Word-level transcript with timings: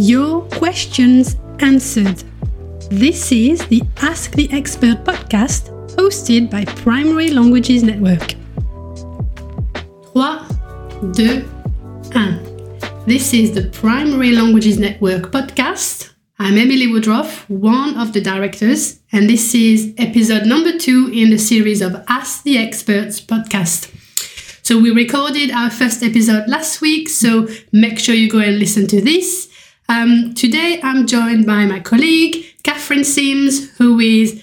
your 0.00 0.40
questions 0.48 1.36
answered. 1.58 2.24
This 2.90 3.30
is 3.32 3.66
the 3.66 3.82
Ask 3.98 4.32
the 4.32 4.50
Expert 4.50 5.04
podcast 5.04 5.68
hosted 5.94 6.50
by 6.50 6.64
Primary 6.64 7.30
Languages 7.30 7.82
Network. 7.82 8.34
3, 10.14 11.12
2, 11.12 11.42
1. 12.14 13.04
This 13.06 13.34
is 13.34 13.52
the 13.52 13.68
Primary 13.72 14.32
Languages 14.32 14.78
Network 14.78 15.30
podcast. 15.32 16.14
I'm 16.38 16.56
Emilie 16.56 16.90
Woodruff, 16.90 17.48
one 17.50 17.98
of 17.98 18.14
the 18.14 18.22
directors, 18.22 19.00
and 19.12 19.28
this 19.28 19.54
is 19.54 19.92
episode 19.98 20.46
number 20.46 20.78
two 20.78 21.10
in 21.12 21.28
the 21.28 21.38
series 21.38 21.82
of 21.82 22.02
Ask 22.08 22.44
the 22.44 22.56
Experts 22.56 23.20
podcast. 23.20 23.94
So, 24.62 24.78
we 24.80 24.92
recorded 24.92 25.50
our 25.50 25.68
first 25.68 26.02
episode 26.02 26.48
last 26.48 26.80
week, 26.80 27.10
so 27.10 27.48
make 27.70 27.98
sure 27.98 28.14
you 28.14 28.30
go 28.30 28.38
and 28.38 28.58
listen 28.58 28.86
to 28.86 29.02
this. 29.02 29.49
Um, 29.90 30.34
today, 30.34 30.78
I'm 30.84 31.04
joined 31.04 31.46
by 31.46 31.66
my 31.66 31.80
colleague, 31.80 32.46
Catherine 32.62 33.02
Sims, 33.02 33.70
who 33.72 33.98
is 33.98 34.40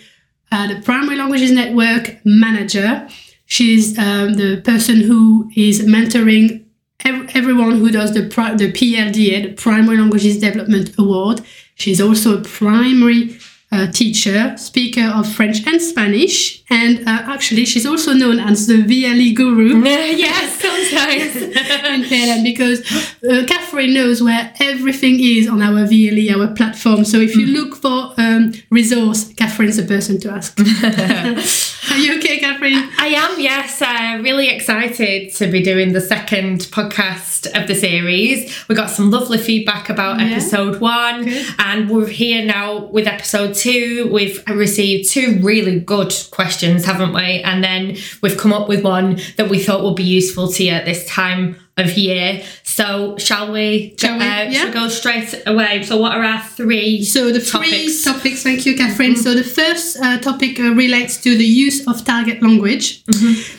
uh, 0.52 0.68
the 0.68 0.82
Primary 0.82 1.16
Languages 1.16 1.52
Network 1.52 2.18
manager. 2.26 3.08
She's 3.46 3.98
um, 3.98 4.34
the 4.34 4.60
person 4.66 4.98
who 4.98 5.50
is 5.56 5.80
mentoring 5.84 6.66
ev- 7.06 7.30
everyone 7.34 7.78
who 7.80 7.90
does 7.92 8.14
the, 8.14 8.28
pri- 8.28 8.56
the 8.56 8.74
PLDA, 8.74 9.44
the 9.44 9.54
Primary 9.54 9.96
Languages 9.96 10.38
Development 10.38 10.94
Award. 11.00 11.40
She's 11.76 12.02
also 12.02 12.40
a 12.40 12.44
primary 12.44 13.40
uh, 13.72 13.92
teacher, 13.92 14.56
speaker 14.58 15.04
of 15.04 15.32
French 15.32 15.66
and 15.68 15.82
Spanish, 15.82 16.64
and 16.70 17.00
uh, 17.00 17.24
actually 17.26 17.66
she's 17.66 17.86
also 17.86 18.14
known 18.14 18.40
as 18.40 18.68
the 18.68 18.84
VLE 18.84 19.36
guru. 19.36 19.84
yes, 19.84 20.62
sometimes. 20.62 21.36
in 21.88 22.04
PLN 22.04 22.44
because 22.44 22.82
uh, 23.24 23.46
Catherine 23.46 23.94
knows 23.94 24.22
where 24.22 24.54
everything 24.60 25.20
is 25.20 25.48
on 25.48 25.62
our 25.62 25.86
VLE, 25.88 26.34
our 26.36 26.54
platform. 26.54 27.04
So 27.06 27.18
if 27.18 27.36
you 27.36 27.46
look 27.46 27.76
for 27.76 28.14
um, 28.18 28.54
resource, 28.70 29.34
Catherine's 29.34 29.78
the 29.78 29.84
person 29.84 30.20
to 30.22 30.32
ask. 30.32 30.58
Are 31.92 31.98
you 31.98 32.18
okay, 32.18 32.40
Catherine? 32.40 32.90
I 33.00 33.08
am, 33.08 33.40
yes. 33.40 33.82
Uh, 33.82 34.20
really 34.22 34.50
excited 34.50 35.34
to 35.36 35.48
be 35.50 35.62
doing 35.62 35.94
the 35.94 36.02
second 36.02 36.62
podcast 36.72 37.48
of 37.60 37.68
the 37.68 37.76
series. 37.76 38.54
We 38.68 38.76
got 38.76 38.90
some 38.90 39.10
lovely 39.12 39.38
feedback 39.38 39.90
about 39.90 40.20
Yeah. 40.20 40.28
episode 40.28 40.82
one, 40.82 41.26
Good. 41.26 41.46
and 41.60 41.90
we're 41.90 42.08
here 42.08 42.46
now 42.46 42.86
with 42.86 43.08
episode 43.08 43.54
two. 43.56 44.10
We've 44.12 44.44
received 44.48 45.10
two 45.10 45.40
really 45.42 45.80
good 45.80 46.14
questions, 46.32 46.86
haven't 46.86 47.14
we? 47.14 47.42
And 47.42 47.64
then 47.64 47.98
we've 48.22 48.38
come 48.38 48.54
up 48.54 48.68
with 48.68 48.84
one 48.84 49.20
that 49.38 49.50
we 49.50 49.60
thought 49.60 49.84
would 49.84 49.96
be 49.96 50.04
useful 50.04 50.52
to 50.54 50.64
you 50.64 50.72
at 50.72 50.86
this 50.86 51.06
time 51.08 51.56
of 51.78 51.98
year. 51.98 52.44
So, 52.64 53.18
shall 53.18 53.52
we? 53.52 53.96
Shall 54.00 54.18
we? 54.18 54.26
Uh, 54.26 54.44
Yeah. 54.50 54.52
Shall 54.52 54.68
we 54.68 54.74
go 54.74 54.88
straight 54.90 55.44
away? 55.46 55.84
So, 55.84 55.98
what 55.98 56.12
are 56.14 56.24
our 56.24 56.42
three? 56.42 57.04
So 57.04 57.32
the 57.32 57.40
three 57.40 57.70
Topics. 57.72 58.04
topics, 58.04 58.44
thank 58.44 58.66
you, 58.66 58.76
Catherine. 58.76 59.16
So 59.16 59.34
the 59.34 59.44
first 59.44 59.98
uh, 60.02 60.18
topic 60.20 60.60
uh, 60.60 60.74
relates 60.74 61.18
to 61.22 61.38
the 61.38 61.46
use 61.46 61.88
of 61.88 62.04
target 62.04 62.42
language. 62.42 63.04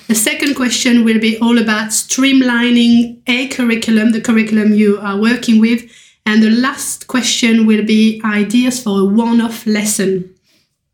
The 0.08 0.14
second 0.14 0.54
question 0.54 1.04
will 1.04 1.20
be 1.20 1.38
all 1.38 1.58
about 1.58 1.90
streamlining 1.90 3.18
a 3.26 3.48
curriculum, 3.48 4.12
the 4.12 4.20
curriculum 4.20 4.74
you 4.74 4.98
are 5.00 5.18
working 5.20 5.60
with. 5.60 5.82
And 6.26 6.42
the 6.42 6.50
last 6.50 7.06
question 7.06 7.66
will 7.66 7.84
be 7.84 8.20
ideas 8.24 8.82
for 8.82 9.00
a 9.00 9.04
one-off 9.04 9.66
lesson. 9.66 10.34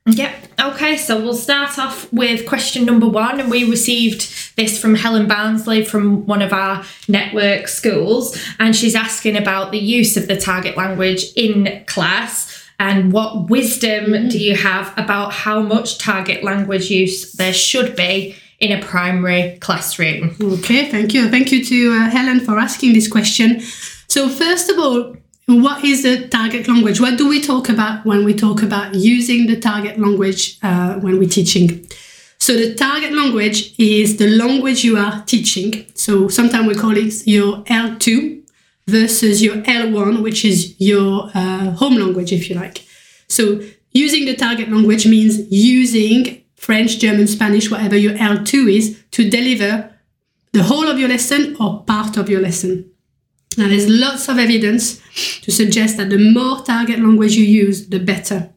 Yep. 0.07 0.33
Okay, 0.61 0.97
so 0.97 1.21
we'll 1.21 1.35
start 1.35 1.79
off 1.79 2.13
with 2.13 2.47
question 2.47 2.85
number 2.85 3.09
one, 3.09 3.41
and 3.41 3.51
we 3.51 3.69
received 3.69 4.44
this 4.57 4.81
from 4.81 4.95
Helen 4.95 5.27
Barnsley 5.27 5.85
from 5.85 6.27
one 6.27 6.43
of 6.43 6.53
our 6.53 6.85
network 7.09 7.69
schools, 7.69 8.39
and 8.59 8.75
she's 8.75 8.95
asking 8.95 9.37
about 9.37 9.73
the 9.73 9.79
use 9.79 10.17
of 10.17 10.29
the 10.29 10.37
target 10.37 10.77
language 10.77 11.33
in 11.37 11.85
class 11.87 12.65
and 12.79 13.13
what 13.13 13.49
wisdom 13.51 14.29
do 14.29 14.39
you 14.39 14.57
have 14.57 14.93
about 14.97 15.33
how 15.33 15.61
much 15.61 15.99
target 15.99 16.43
language 16.43 16.91
use 16.91 17.33
there 17.33 17.53
should 17.53 17.95
be 17.95 18.37
in 18.59 18.73
a 18.73 18.83
primary 18.83 19.59
classroom? 19.61 20.37
Okay, 20.41 20.91
thank 20.91 21.15
you. 21.15 21.29
Thank 21.29 21.53
you 21.53 21.65
to 21.65 21.93
uh, 21.93 22.11
Helen 22.11 22.41
for 22.41 22.59
asking 22.59 22.95
this 22.95 23.09
question. 23.09 23.61
So, 24.09 24.29
first 24.29 24.71
of 24.71 24.79
all, 24.79 25.17
what 25.47 25.85
is 25.85 26.03
the 26.03 26.29
target 26.29 26.67
language? 26.67 27.01
What 27.01 27.19
do 27.19 27.29
we 27.29 27.41
talk 27.41 27.69
about 27.69 28.05
when 28.07 28.25
we 28.25 28.35
talk 28.35 28.63
about 28.63 28.95
using 28.95 29.47
the 29.47 29.59
target 29.61 29.99
language 29.99 30.59
uh, 30.63 30.95
when 30.95 31.19
we're 31.19 31.29
teaching? 31.29 31.87
So, 32.45 32.55
the 32.59 32.75
target 32.75 33.15
language 33.15 33.75
is 33.79 34.19
the 34.19 34.27
language 34.27 34.85
you 34.85 34.99
are 34.99 35.25
teaching. 35.25 35.87
So, 35.95 36.29
sometimes 36.29 36.69
we 36.69 36.75
call 36.75 36.95
it 36.95 37.27
your 37.27 37.63
L2 37.65 38.43
versus 38.87 39.43
your 39.43 39.57
L1, 39.63 40.23
which 40.23 40.45
is 40.45 40.79
your 40.79 41.31
uh, 41.35 41.71
home 41.71 41.95
language, 41.95 42.35
if 42.35 42.51
you 42.51 42.57
like. 42.57 42.85
So, 43.29 43.63
using 43.93 44.27
the 44.27 44.37
target 44.37 44.69
language 44.69 45.07
means 45.07 45.51
using 45.51 46.43
French, 46.55 46.99
German, 46.99 47.29
Spanish, 47.29 47.71
whatever 47.71 47.97
your 47.97 48.13
L2 48.13 48.77
is, 48.77 49.03
to 49.13 49.31
deliver 49.31 49.91
the 50.53 50.65
whole 50.65 50.87
of 50.87 50.99
your 50.99 51.09
lesson 51.09 51.57
or 51.59 51.83
part 51.85 52.19
of 52.19 52.29
your 52.29 52.43
lesson. 52.43 52.91
Now, 53.57 53.69
there's 53.69 53.89
lots 53.89 54.29
of 54.29 54.39
evidence 54.39 55.01
to 55.41 55.51
suggest 55.51 55.97
that 55.97 56.11
the 56.11 56.19
more 56.19 56.63
target 56.63 56.99
language 56.99 57.37
you 57.37 57.47
use, 57.47 57.89
the 57.89 58.01
better. 58.01 58.54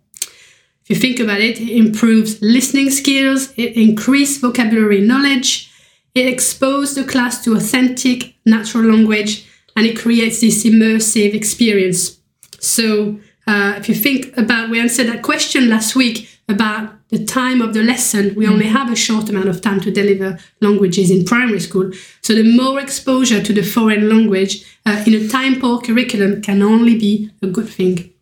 If 0.87 0.95
you 0.95 1.01
think 1.01 1.19
about 1.19 1.41
it, 1.41 1.59
it 1.59 1.69
improves 1.69 2.41
listening 2.41 2.89
skills, 2.91 3.51
it 3.57 3.75
increases 3.75 4.37
vocabulary 4.37 5.01
knowledge, 5.01 5.69
it 6.15 6.27
exposes 6.27 6.95
the 6.95 7.03
class 7.03 7.43
to 7.43 7.55
authentic, 7.55 8.35
natural 8.45 8.85
language, 8.85 9.45
and 9.75 9.85
it 9.85 9.99
creates 9.99 10.39
this 10.39 10.63
immersive 10.63 11.33
experience. 11.33 12.19
So, 12.59 13.19
uh, 13.45 13.75
if 13.77 13.89
you 13.89 13.95
think 13.95 14.35
about, 14.37 14.69
we 14.69 14.79
answered 14.79 15.07
that 15.07 15.23
question 15.23 15.69
last 15.69 15.93
week 15.95 16.29
about 16.47 16.93
the 17.09 17.23
time 17.25 17.61
of 17.61 17.73
the 17.73 17.83
lesson. 17.83 18.33
We 18.35 18.47
only 18.47 18.67
have 18.67 18.89
a 18.89 18.95
short 18.95 19.29
amount 19.29 19.49
of 19.49 19.61
time 19.61 19.81
to 19.81 19.91
deliver 19.91 20.39
languages 20.61 21.11
in 21.11 21.25
primary 21.25 21.59
school. 21.59 21.91
So, 22.21 22.33
the 22.33 22.43
more 22.43 22.79
exposure 22.79 23.43
to 23.43 23.53
the 23.53 23.61
foreign 23.61 24.07
language 24.07 24.65
uh, 24.85 25.03
in 25.05 25.13
a 25.13 25.27
time 25.27 25.59
poor 25.59 25.81
curriculum 25.81 26.41
can 26.41 26.61
only 26.61 26.97
be 26.97 27.29
a 27.41 27.47
good 27.47 27.67
thing. 27.67 28.13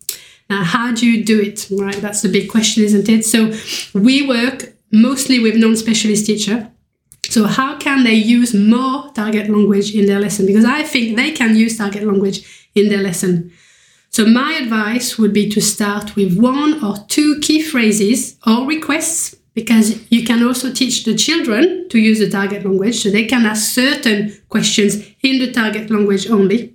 Now, 0.55 0.63
how 0.63 0.93
do 0.93 1.05
you 1.05 1.21
do 1.25 1.37
it? 1.41 1.67
Right, 1.69 1.99
that's 2.05 2.21
the 2.21 2.29
big 2.29 2.49
question, 2.49 2.85
isn't 2.85 3.09
it? 3.09 3.25
So, 3.25 3.39
we 3.93 4.25
work 4.25 4.73
mostly 4.89 5.37
with 5.39 5.57
non-specialist 5.57 6.25
teacher. 6.25 6.71
So, 7.25 7.43
how 7.43 7.77
can 7.77 8.05
they 8.05 8.13
use 8.13 8.53
more 8.53 9.11
target 9.11 9.49
language 9.49 9.93
in 9.93 10.05
their 10.05 10.21
lesson? 10.21 10.45
Because 10.45 10.63
I 10.63 10.83
think 10.83 11.17
they 11.17 11.31
can 11.31 11.57
use 11.57 11.77
target 11.77 12.03
language 12.03 12.69
in 12.73 12.87
their 12.87 13.03
lesson. 13.03 13.51
So, 14.11 14.25
my 14.25 14.53
advice 14.53 15.17
would 15.17 15.33
be 15.33 15.49
to 15.49 15.59
start 15.59 16.15
with 16.15 16.39
one 16.39 16.81
or 16.81 16.95
two 17.09 17.39
key 17.41 17.61
phrases 17.61 18.37
or 18.47 18.65
requests, 18.65 19.35
because 19.55 20.09
you 20.09 20.23
can 20.23 20.41
also 20.41 20.71
teach 20.71 21.03
the 21.03 21.15
children 21.15 21.89
to 21.89 21.99
use 21.99 22.19
the 22.19 22.29
target 22.29 22.63
language, 22.63 23.03
so 23.03 23.09
they 23.09 23.25
can 23.25 23.45
ask 23.45 23.73
certain 23.73 24.31
questions 24.47 25.03
in 25.21 25.39
the 25.39 25.51
target 25.51 25.89
language 25.89 26.29
only. 26.29 26.74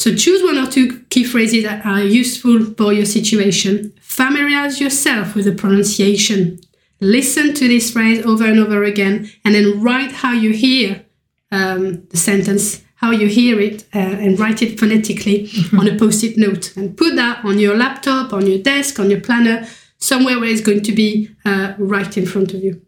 So 0.00 0.14
choose 0.14 0.42
one 0.42 0.56
or 0.56 0.66
two 0.66 1.00
key 1.10 1.24
phrases 1.24 1.64
that 1.64 1.84
are 1.84 2.02
useful 2.02 2.64
for 2.74 2.90
your 2.90 3.04
situation. 3.04 3.92
Familiarize 4.00 4.80
yourself 4.80 5.34
with 5.34 5.44
the 5.44 5.52
pronunciation. 5.52 6.58
Listen 7.02 7.52
to 7.52 7.68
this 7.68 7.90
phrase 7.90 8.24
over 8.24 8.46
and 8.46 8.58
over 8.58 8.82
again, 8.82 9.30
and 9.44 9.54
then 9.54 9.82
write 9.82 10.12
how 10.12 10.32
you 10.32 10.52
hear 10.52 11.04
um, 11.52 12.06
the 12.06 12.16
sentence, 12.16 12.82
how 12.94 13.10
you 13.10 13.26
hear 13.26 13.60
it, 13.60 13.82
uh, 13.94 13.98
and 13.98 14.40
write 14.40 14.62
it 14.62 14.80
phonetically 14.80 15.50
on 15.78 15.86
a 15.86 15.98
post-it 15.98 16.38
note, 16.38 16.74
and 16.78 16.96
put 16.96 17.14
that 17.16 17.44
on 17.44 17.58
your 17.58 17.76
laptop, 17.76 18.32
on 18.32 18.46
your 18.46 18.62
desk, 18.62 18.98
on 18.98 19.10
your 19.10 19.20
planner, 19.20 19.68
somewhere 19.98 20.40
where 20.40 20.48
it's 20.48 20.62
going 20.62 20.82
to 20.82 20.92
be 20.92 21.28
uh, 21.44 21.74
right 21.76 22.16
in 22.16 22.24
front 22.24 22.54
of 22.54 22.64
you. 22.64 22.80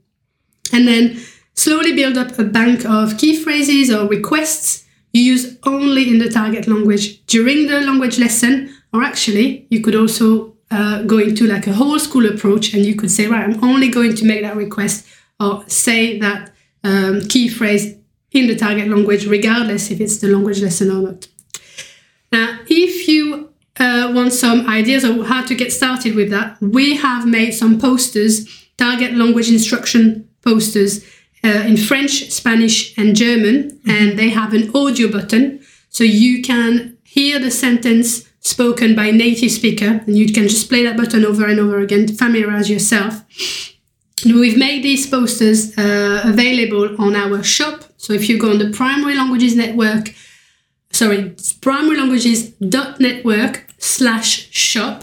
And 0.72 0.88
then 0.88 1.20
slowly 1.52 1.94
build 1.94 2.16
up 2.16 2.38
a 2.38 2.44
bank 2.44 2.86
of 2.86 3.18
key 3.18 3.36
phrases 3.36 3.90
or 3.90 4.08
requests 4.08 4.82
you 5.12 5.22
use 5.22 5.58
only 5.64 6.08
in 6.08 6.18
the 6.18 6.28
target 6.28 6.66
language 6.66 7.24
during 7.26 7.66
the 7.66 7.80
language 7.80 8.18
lesson, 8.18 8.74
or 8.92 9.02
actually, 9.02 9.66
you 9.70 9.80
could 9.80 9.94
also 9.94 10.56
uh, 10.70 11.02
go 11.02 11.18
into 11.18 11.46
like 11.46 11.66
a 11.66 11.72
whole 11.72 11.98
school 11.98 12.26
approach 12.26 12.72
and 12.74 12.84
you 12.84 12.94
could 12.94 13.10
say, 13.10 13.26
right, 13.26 13.44
I'm 13.44 13.62
only 13.62 13.88
going 13.88 14.14
to 14.16 14.24
make 14.24 14.42
that 14.42 14.56
request 14.56 15.06
or 15.38 15.64
say 15.68 16.18
that 16.18 16.52
um, 16.82 17.20
key 17.28 17.48
phrase 17.48 17.94
in 18.32 18.46
the 18.46 18.56
target 18.56 18.88
language, 18.88 19.26
regardless 19.26 19.90
if 19.90 20.00
it's 20.00 20.18
the 20.18 20.28
language 20.28 20.62
lesson 20.62 20.90
or 20.90 21.02
not. 21.02 21.28
Now, 22.32 22.60
if 22.66 23.06
you 23.08 23.50
uh, 23.78 24.10
want 24.14 24.32
some 24.32 24.66
ideas 24.66 25.04
of 25.04 25.26
how 25.26 25.44
to 25.44 25.54
get 25.54 25.72
started 25.72 26.14
with 26.14 26.30
that, 26.30 26.60
we 26.60 26.96
have 26.96 27.26
made 27.26 27.52
some 27.52 27.78
posters, 27.78 28.46
target 28.78 29.12
language 29.12 29.50
instruction 29.50 30.28
posters 30.42 31.04
uh, 31.44 31.64
in 31.66 31.76
French, 31.76 32.30
Spanish, 32.30 32.96
and 32.98 33.16
German, 33.16 33.80
and 33.86 34.18
they 34.18 34.30
have 34.30 34.54
an 34.54 34.70
audio 34.74 35.10
button, 35.10 35.60
so 35.88 36.04
you 36.04 36.42
can 36.42 36.96
hear 37.04 37.38
the 37.38 37.50
sentence 37.50 38.28
spoken 38.40 38.94
by 38.94 39.10
native 39.10 39.50
speaker, 39.50 40.02
and 40.06 40.16
you 40.16 40.32
can 40.32 40.48
just 40.48 40.68
play 40.68 40.82
that 40.84 40.96
button 40.96 41.24
over 41.24 41.46
and 41.46 41.60
over 41.60 41.78
again 41.80 42.06
to 42.06 42.14
familiarize 42.14 42.70
yourself. 42.70 43.22
We've 44.24 44.58
made 44.58 44.82
these 44.82 45.06
posters 45.08 45.76
uh, 45.76 46.22
available 46.24 47.00
on 47.00 47.16
our 47.16 47.42
shop. 47.42 47.84
So 47.96 48.12
if 48.12 48.28
you 48.28 48.38
go 48.38 48.50
on 48.50 48.58
the 48.58 48.70
Primary 48.70 49.16
Languages 49.16 49.56
Network 49.56 50.14
sorry, 50.92 51.34
primary 51.60 51.96
languages 51.96 52.50
dot 52.50 53.00
network 53.00 53.66
slash 53.78 54.50
shop, 54.50 55.02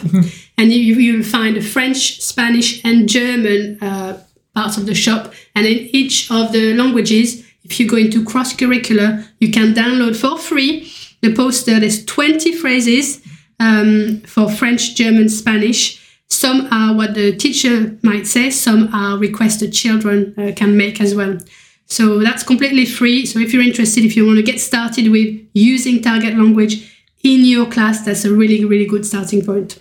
and 0.58 0.72
you 0.72 0.96
you'll 0.96 1.24
find 1.24 1.56
the 1.56 1.62
French, 1.62 2.22
Spanish, 2.22 2.84
and 2.86 3.10
German 3.10 3.78
uh, 3.82 4.24
parts 4.56 4.78
of 4.78 4.86
the 4.86 4.96
shop. 4.96 5.34
And 5.56 5.66
in 5.66 5.90
each 5.96 6.30
of 6.32 6.52
the 6.52 6.74
languages, 6.76 7.46
if 7.64 7.80
you 7.80 7.88
go 7.90 7.98
into 7.98 8.26
cross 8.26 8.54
curricular, 8.54 9.28
you 9.40 9.52
can 9.52 9.74
download 9.74 10.16
for 10.16 10.38
free 10.38 10.92
the 11.22 11.34
poster. 11.34 11.80
There's 11.80 12.06
20 12.06 12.56
phrases 12.56 13.22
um, 13.60 14.22
for 14.22 14.50
French, 14.50 14.96
German, 14.96 15.30
Spanish. 15.30 16.00
Some 16.30 16.68
are 16.72 16.96
what 16.96 17.16
the 17.16 17.36
teacher 17.36 17.98
might 18.04 18.28
say, 18.28 18.52
some 18.52 18.94
are 18.94 19.18
requests 19.18 19.60
the 19.60 19.70
children 19.70 20.34
uh, 20.38 20.52
can 20.56 20.78
make 20.78 21.02
as 21.02 21.16
well. 21.16 21.40
So 21.88 22.20
that's 22.20 22.44
completely 22.44 22.86
free. 22.86 23.26
So 23.26 23.40
if 23.40 23.52
you're 23.52 23.64
interested, 23.64 24.06
if 24.06 24.16
you 24.16 24.26
want 24.26 24.38
to 24.38 24.44
get 24.44 24.62
started 24.62 25.10
with 25.10 25.40
using 25.54 26.04
target 26.04 26.38
language 26.38 26.89
in 27.24 27.44
your 27.44 27.66
class, 27.70 28.06
that's 28.06 28.24
a 28.24 28.34
really, 28.34 28.64
really 28.64 28.86
good 28.86 29.06
starting 29.06 29.46
point. 29.46 29.80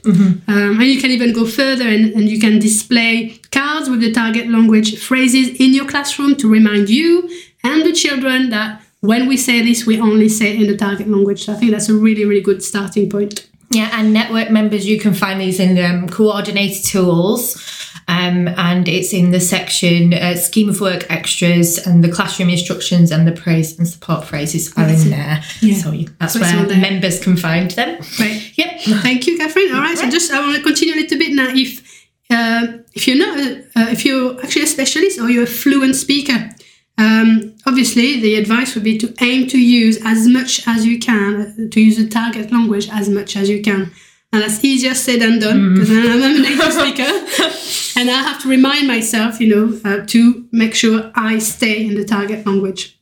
Um, 0.48 0.80
and 0.80 0.86
you 0.86 1.00
can 1.00 1.10
even 1.10 1.32
go 1.32 1.46
further 1.46 1.86
and, 1.86 2.12
and 2.14 2.28
you 2.28 2.40
can 2.40 2.58
display 2.58 3.40
cards 3.52 3.88
with 3.88 4.00
the 4.00 4.12
target 4.12 4.48
language 4.48 4.98
phrases 4.98 5.48
in 5.60 5.72
your 5.72 5.86
classroom 5.86 6.34
to 6.36 6.50
remind 6.50 6.90
you 6.90 7.28
and 7.62 7.84
the 7.84 7.92
children 7.92 8.50
that 8.50 8.82
when 9.00 9.28
we 9.28 9.36
say 9.36 9.62
this, 9.62 9.86
we 9.86 10.00
only 10.00 10.28
say 10.28 10.52
it 10.54 10.60
in 10.60 10.66
the 10.66 10.76
target 10.76 11.08
language. 11.08 11.44
So 11.44 11.52
I 11.52 11.56
think 11.56 11.70
that's 11.70 11.88
a 11.88 11.94
really, 11.94 12.24
really 12.24 12.40
good 12.40 12.62
starting 12.62 13.08
point. 13.08 13.48
Yeah, 13.70 13.90
and 13.92 14.12
network 14.12 14.50
members, 14.50 14.86
you 14.86 14.98
can 14.98 15.14
find 15.14 15.40
these 15.40 15.60
in 15.60 15.78
um, 15.78 16.08
coordinator 16.08 16.82
tools. 16.82 17.77
Um, 18.08 18.48
and 18.48 18.88
it's 18.88 19.12
in 19.12 19.32
the 19.32 19.40
section 19.40 20.14
uh, 20.14 20.34
scheme 20.36 20.70
of 20.70 20.80
work 20.80 21.04
extras 21.10 21.76
and 21.86 22.02
the 22.02 22.10
classroom 22.10 22.48
instructions 22.48 23.10
and 23.10 23.28
the 23.28 23.32
praise 23.32 23.78
and 23.78 23.86
support 23.86 24.24
phrases 24.24 24.72
are 24.78 24.88
in 24.88 25.10
there. 25.10 25.42
Yeah. 25.60 25.74
So 25.74 25.92
you, 25.92 26.08
that's 26.18 26.32
So 26.32 26.40
where 26.40 26.66
members 26.66 27.22
can 27.22 27.36
find 27.36 27.70
them. 27.72 28.00
Right. 28.18 28.50
Yep. 28.56 28.80
Thank 29.02 29.26
you, 29.26 29.36
Catherine. 29.36 29.74
All 29.74 29.82
right. 29.82 29.98
So 29.98 30.08
just 30.08 30.32
I 30.32 30.40
want 30.40 30.56
to 30.56 30.62
continue 30.62 30.94
a 30.94 31.00
little 31.02 31.18
bit 31.18 31.34
now. 31.34 31.48
If 31.50 32.08
uh, 32.30 32.78
if 32.94 33.06
you're 33.06 33.18
not 33.18 33.38
a, 33.38 33.58
uh, 33.76 33.90
if 33.90 34.06
you're 34.06 34.40
actually 34.42 34.62
a 34.62 34.66
specialist 34.66 35.20
or 35.20 35.28
you're 35.28 35.44
a 35.44 35.46
fluent 35.46 35.94
speaker, 35.94 36.50
um, 36.96 37.54
obviously 37.66 38.20
the 38.20 38.36
advice 38.36 38.74
would 38.74 38.84
be 38.84 38.96
to 38.98 39.14
aim 39.20 39.46
to 39.48 39.58
use 39.58 39.98
as 40.04 40.26
much 40.26 40.66
as 40.66 40.86
you 40.86 40.98
can 40.98 41.68
to 41.70 41.80
use 41.80 41.98
the 41.98 42.08
target 42.08 42.50
language 42.50 42.88
as 42.90 43.08
much 43.10 43.36
as 43.36 43.50
you 43.50 43.62
can. 43.62 43.92
And 44.32 44.42
that's 44.42 44.62
easier 44.62 44.94
said 44.94 45.20
than 45.20 45.38
done 45.38 45.74
because 45.74 45.90
I'm 45.90 46.22
a 46.22 46.38
native 46.38 46.72
speaker, 46.72 47.98
and 47.98 48.10
I 48.10 48.22
have 48.22 48.42
to 48.42 48.48
remind 48.48 48.86
myself, 48.86 49.40
you 49.40 49.48
know, 49.48 49.80
uh, 49.84 50.04
to 50.06 50.46
make 50.52 50.74
sure 50.74 51.10
I 51.14 51.38
stay 51.38 51.86
in 51.86 51.94
the 51.94 52.04
target 52.04 52.46
language. 52.46 52.98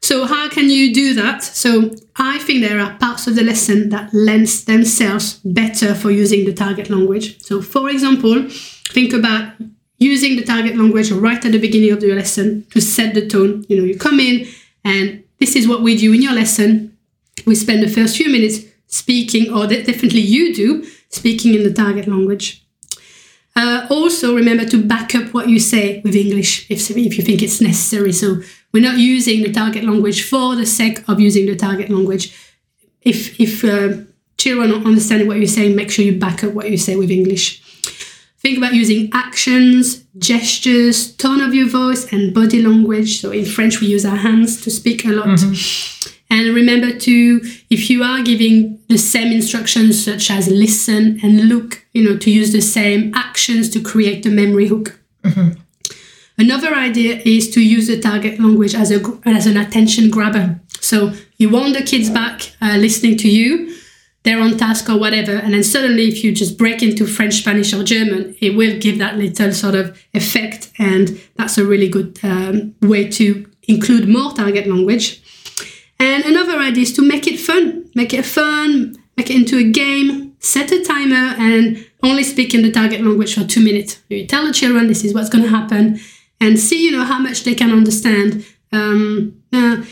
So 0.00 0.26
how 0.26 0.48
can 0.50 0.68
you 0.68 0.92
do 0.92 1.14
that? 1.14 1.42
So 1.42 1.90
I 2.16 2.38
think 2.38 2.62
there 2.62 2.78
are 2.78 2.96
parts 2.98 3.26
of 3.26 3.36
the 3.36 3.42
lesson 3.42 3.88
that 3.88 4.12
lends 4.12 4.64
themselves 4.66 5.40
better 5.44 5.94
for 5.94 6.10
using 6.10 6.44
the 6.44 6.52
target 6.52 6.90
language. 6.90 7.40
So 7.42 7.62
for 7.62 7.88
example, 7.88 8.46
think 8.90 9.12
about 9.14 9.54
using 9.98 10.36
the 10.36 10.44
target 10.44 10.76
language 10.76 11.10
right 11.10 11.42
at 11.42 11.52
the 11.52 11.58
beginning 11.58 11.90
of 11.90 12.02
your 12.02 12.16
lesson 12.16 12.66
to 12.72 12.80
set 12.80 13.14
the 13.14 13.26
tone. 13.26 13.64
You 13.68 13.78
know, 13.78 13.84
you 13.84 13.98
come 13.98 14.20
in 14.20 14.46
and 14.84 15.24
this 15.40 15.56
is 15.56 15.66
what 15.66 15.80
we 15.80 15.96
do 15.96 16.12
in 16.12 16.22
your 16.22 16.34
lesson. 16.34 16.96
We 17.46 17.54
spend 17.54 17.82
the 17.82 17.88
first 17.88 18.16
few 18.16 18.28
minutes 18.30 18.58
speaking, 18.94 19.52
or 19.52 19.66
definitely 19.66 20.20
you 20.20 20.54
do, 20.54 20.84
speaking 21.08 21.54
in 21.54 21.64
the 21.64 21.72
target 21.72 22.06
language. 22.06 22.64
Uh, 23.56 23.86
also, 23.90 24.34
remember 24.34 24.64
to 24.64 24.82
back 24.82 25.14
up 25.14 25.32
what 25.34 25.48
you 25.48 25.58
say 25.58 26.00
with 26.04 26.14
English 26.14 26.68
if, 26.70 26.90
if 26.90 27.16
you 27.16 27.22
think 27.22 27.42
it's 27.42 27.60
necessary. 27.60 28.12
So, 28.12 28.40
we're 28.72 28.82
not 28.82 28.98
using 28.98 29.42
the 29.42 29.52
target 29.52 29.84
language 29.84 30.28
for 30.28 30.56
the 30.56 30.66
sake 30.66 31.08
of 31.08 31.20
using 31.20 31.46
the 31.46 31.54
target 31.54 31.90
language. 31.90 32.36
If, 33.02 33.38
if 33.40 33.64
uh, 33.64 34.02
children 34.36 34.70
don't 34.70 34.86
understand 34.86 35.28
what 35.28 35.36
you're 35.38 35.46
saying, 35.46 35.76
make 35.76 35.90
sure 35.90 36.04
you 36.04 36.18
back 36.18 36.42
up 36.42 36.52
what 36.54 36.70
you 36.70 36.76
say 36.76 36.96
with 36.96 37.10
English. 37.10 37.60
Think 38.38 38.58
about 38.58 38.74
using 38.74 39.10
actions, 39.12 40.04
gestures, 40.18 41.16
tone 41.16 41.40
of 41.40 41.54
your 41.54 41.68
voice, 41.68 42.12
and 42.12 42.34
body 42.34 42.62
language. 42.62 43.20
So, 43.20 43.30
in 43.30 43.44
French, 43.44 43.80
we 43.80 43.88
use 43.88 44.04
our 44.04 44.16
hands 44.16 44.60
to 44.62 44.70
speak 44.70 45.04
a 45.04 45.10
lot. 45.10 45.38
And 46.34 46.52
remember 46.52 46.90
to, 46.98 47.40
if 47.70 47.88
you 47.88 48.02
are 48.02 48.20
giving 48.20 48.80
the 48.88 48.98
same 48.98 49.30
instructions, 49.30 50.04
such 50.04 50.32
as 50.32 50.48
listen 50.48 51.20
and 51.22 51.48
look, 51.48 51.86
you 51.92 52.02
know, 52.02 52.16
to 52.18 52.28
use 52.28 52.50
the 52.52 52.60
same 52.60 53.12
actions 53.14 53.70
to 53.70 53.80
create 53.80 54.24
the 54.24 54.30
memory 54.30 54.66
hook. 54.66 54.98
Another 56.36 56.74
idea 56.74 57.22
is 57.24 57.48
to 57.50 57.60
use 57.60 57.86
the 57.86 58.00
target 58.00 58.40
language 58.40 58.74
as 58.74 58.90
a 58.90 59.00
as 59.24 59.46
an 59.46 59.56
attention 59.56 60.10
grabber. 60.10 60.58
So 60.80 61.12
you 61.38 61.50
want 61.50 61.74
the 61.76 61.84
kids 61.84 62.10
back 62.10 62.52
uh, 62.60 62.78
listening 62.78 63.16
to 63.18 63.28
you, 63.30 63.72
they're 64.24 64.40
on 64.40 64.56
task 64.56 64.90
or 64.90 64.98
whatever, 64.98 65.36
and 65.36 65.54
then 65.54 65.62
suddenly 65.62 66.08
if 66.08 66.24
you 66.24 66.32
just 66.34 66.58
break 66.58 66.82
into 66.82 67.06
French, 67.06 67.34
Spanish, 67.34 67.72
or 67.72 67.84
German, 67.84 68.34
it 68.40 68.56
will 68.56 68.76
give 68.80 68.98
that 68.98 69.16
little 69.16 69.52
sort 69.52 69.76
of 69.76 69.96
effect, 70.12 70.72
and 70.78 71.20
that's 71.36 71.58
a 71.58 71.64
really 71.64 71.88
good 71.88 72.18
um, 72.24 72.74
way 72.82 73.08
to 73.08 73.46
include 73.68 74.08
more 74.08 74.32
target 74.32 74.66
language. 74.66 75.22
And 76.04 76.22
another 76.26 76.58
idea 76.58 76.82
is 76.82 76.92
to 76.96 77.02
make 77.02 77.26
it 77.26 77.40
fun. 77.40 77.88
Make 77.94 78.12
it 78.12 78.26
fun, 78.26 78.94
make 79.16 79.30
it 79.30 79.36
into 79.36 79.56
a 79.56 79.64
game, 79.64 80.36
set 80.38 80.70
a 80.70 80.84
timer, 80.84 81.34
and 81.38 81.86
only 82.02 82.22
speak 82.22 82.52
in 82.52 82.60
the 82.60 82.70
target 82.70 83.00
language 83.00 83.34
for 83.34 83.44
two 83.44 83.64
minutes. 83.64 84.02
You 84.10 84.26
tell 84.26 84.46
the 84.46 84.52
children 84.52 84.86
this 84.86 85.02
is 85.02 85.14
what's 85.14 85.30
going 85.30 85.44
to 85.44 85.50
happen 85.50 85.98
and 86.42 86.58
see, 86.60 86.84
you 86.84 86.90
know, 86.90 87.04
how 87.04 87.18
much 87.18 87.44
they 87.44 87.54
can 87.54 87.72
understand. 87.72 88.44
Um, 88.70 89.42
uh, 89.50 89.82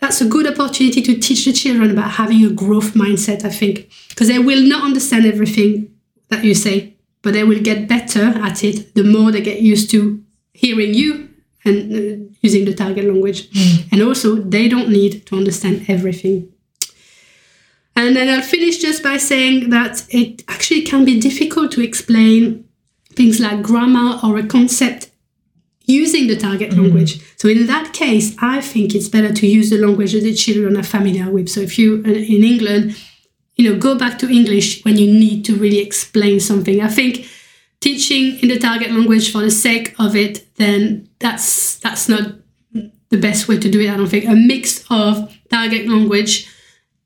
that's 0.00 0.20
a 0.20 0.26
good 0.26 0.48
opportunity 0.48 1.00
to 1.02 1.16
teach 1.16 1.44
the 1.44 1.52
children 1.52 1.92
about 1.92 2.10
having 2.10 2.44
a 2.44 2.50
growth 2.50 2.94
mindset, 2.94 3.44
I 3.44 3.50
think, 3.50 3.92
because 4.08 4.26
they 4.26 4.40
will 4.40 4.66
not 4.66 4.82
understand 4.82 5.24
everything 5.24 5.94
that 6.30 6.42
you 6.42 6.56
say, 6.56 6.96
but 7.22 7.32
they 7.32 7.44
will 7.44 7.62
get 7.62 7.86
better 7.86 8.24
at 8.24 8.64
it 8.64 8.92
the 8.96 9.04
more 9.04 9.30
they 9.30 9.40
get 9.40 9.60
used 9.60 9.88
to 9.92 10.20
hearing 10.52 10.94
you 10.94 11.31
and 11.64 11.92
uh, 11.92 12.34
using 12.40 12.64
the 12.64 12.74
target 12.74 13.04
language. 13.04 13.50
Mm. 13.50 13.92
And 13.92 14.02
also, 14.02 14.36
they 14.36 14.68
don't 14.68 14.88
need 14.88 15.26
to 15.26 15.36
understand 15.36 15.84
everything. 15.88 16.52
And 17.94 18.16
then 18.16 18.28
I'll 18.28 18.42
finish 18.42 18.78
just 18.78 19.02
by 19.02 19.18
saying 19.18 19.70
that 19.70 20.04
it 20.08 20.42
actually 20.48 20.82
can 20.82 21.04
be 21.04 21.20
difficult 21.20 21.72
to 21.72 21.82
explain 21.82 22.64
things 23.14 23.38
like 23.38 23.62
grammar 23.62 24.18
or 24.24 24.38
a 24.38 24.46
concept 24.46 25.10
using 25.86 26.26
the 26.26 26.36
target 26.36 26.70
mm. 26.70 26.78
language. 26.78 27.20
So 27.36 27.48
in 27.48 27.66
that 27.66 27.92
case, 27.92 28.34
I 28.40 28.60
think 28.60 28.94
it's 28.94 29.08
better 29.08 29.32
to 29.32 29.46
use 29.46 29.70
the 29.70 29.78
language 29.78 30.12
that 30.12 30.22
the 30.22 30.34
children 30.34 30.76
are 30.76 30.82
familiar 30.82 31.30
with. 31.30 31.48
So 31.48 31.60
if 31.60 31.78
you 31.78 32.02
uh, 32.06 32.10
in 32.10 32.44
England, 32.44 32.96
you 33.56 33.70
know, 33.70 33.78
go 33.78 33.96
back 33.96 34.18
to 34.20 34.30
English 34.30 34.84
when 34.84 34.96
you 34.96 35.06
need 35.06 35.44
to 35.44 35.56
really 35.56 35.80
explain 35.80 36.40
something. 36.40 36.80
I 36.80 36.88
think 36.88 37.28
teaching 37.80 38.38
in 38.38 38.48
the 38.48 38.58
target 38.58 38.92
language 38.92 39.30
for 39.30 39.42
the 39.42 39.50
sake 39.50 39.94
of 39.98 40.16
it, 40.16 40.46
then 40.56 41.08
that's 41.22 41.78
that's 41.78 42.08
not 42.08 42.34
the 42.72 43.18
best 43.18 43.48
way 43.48 43.58
to 43.58 43.70
do 43.70 43.80
it. 43.80 43.90
I 43.90 43.96
don't 43.96 44.08
think 44.08 44.26
a 44.26 44.34
mix 44.34 44.84
of 44.90 45.32
target 45.50 45.88
language 45.88 46.48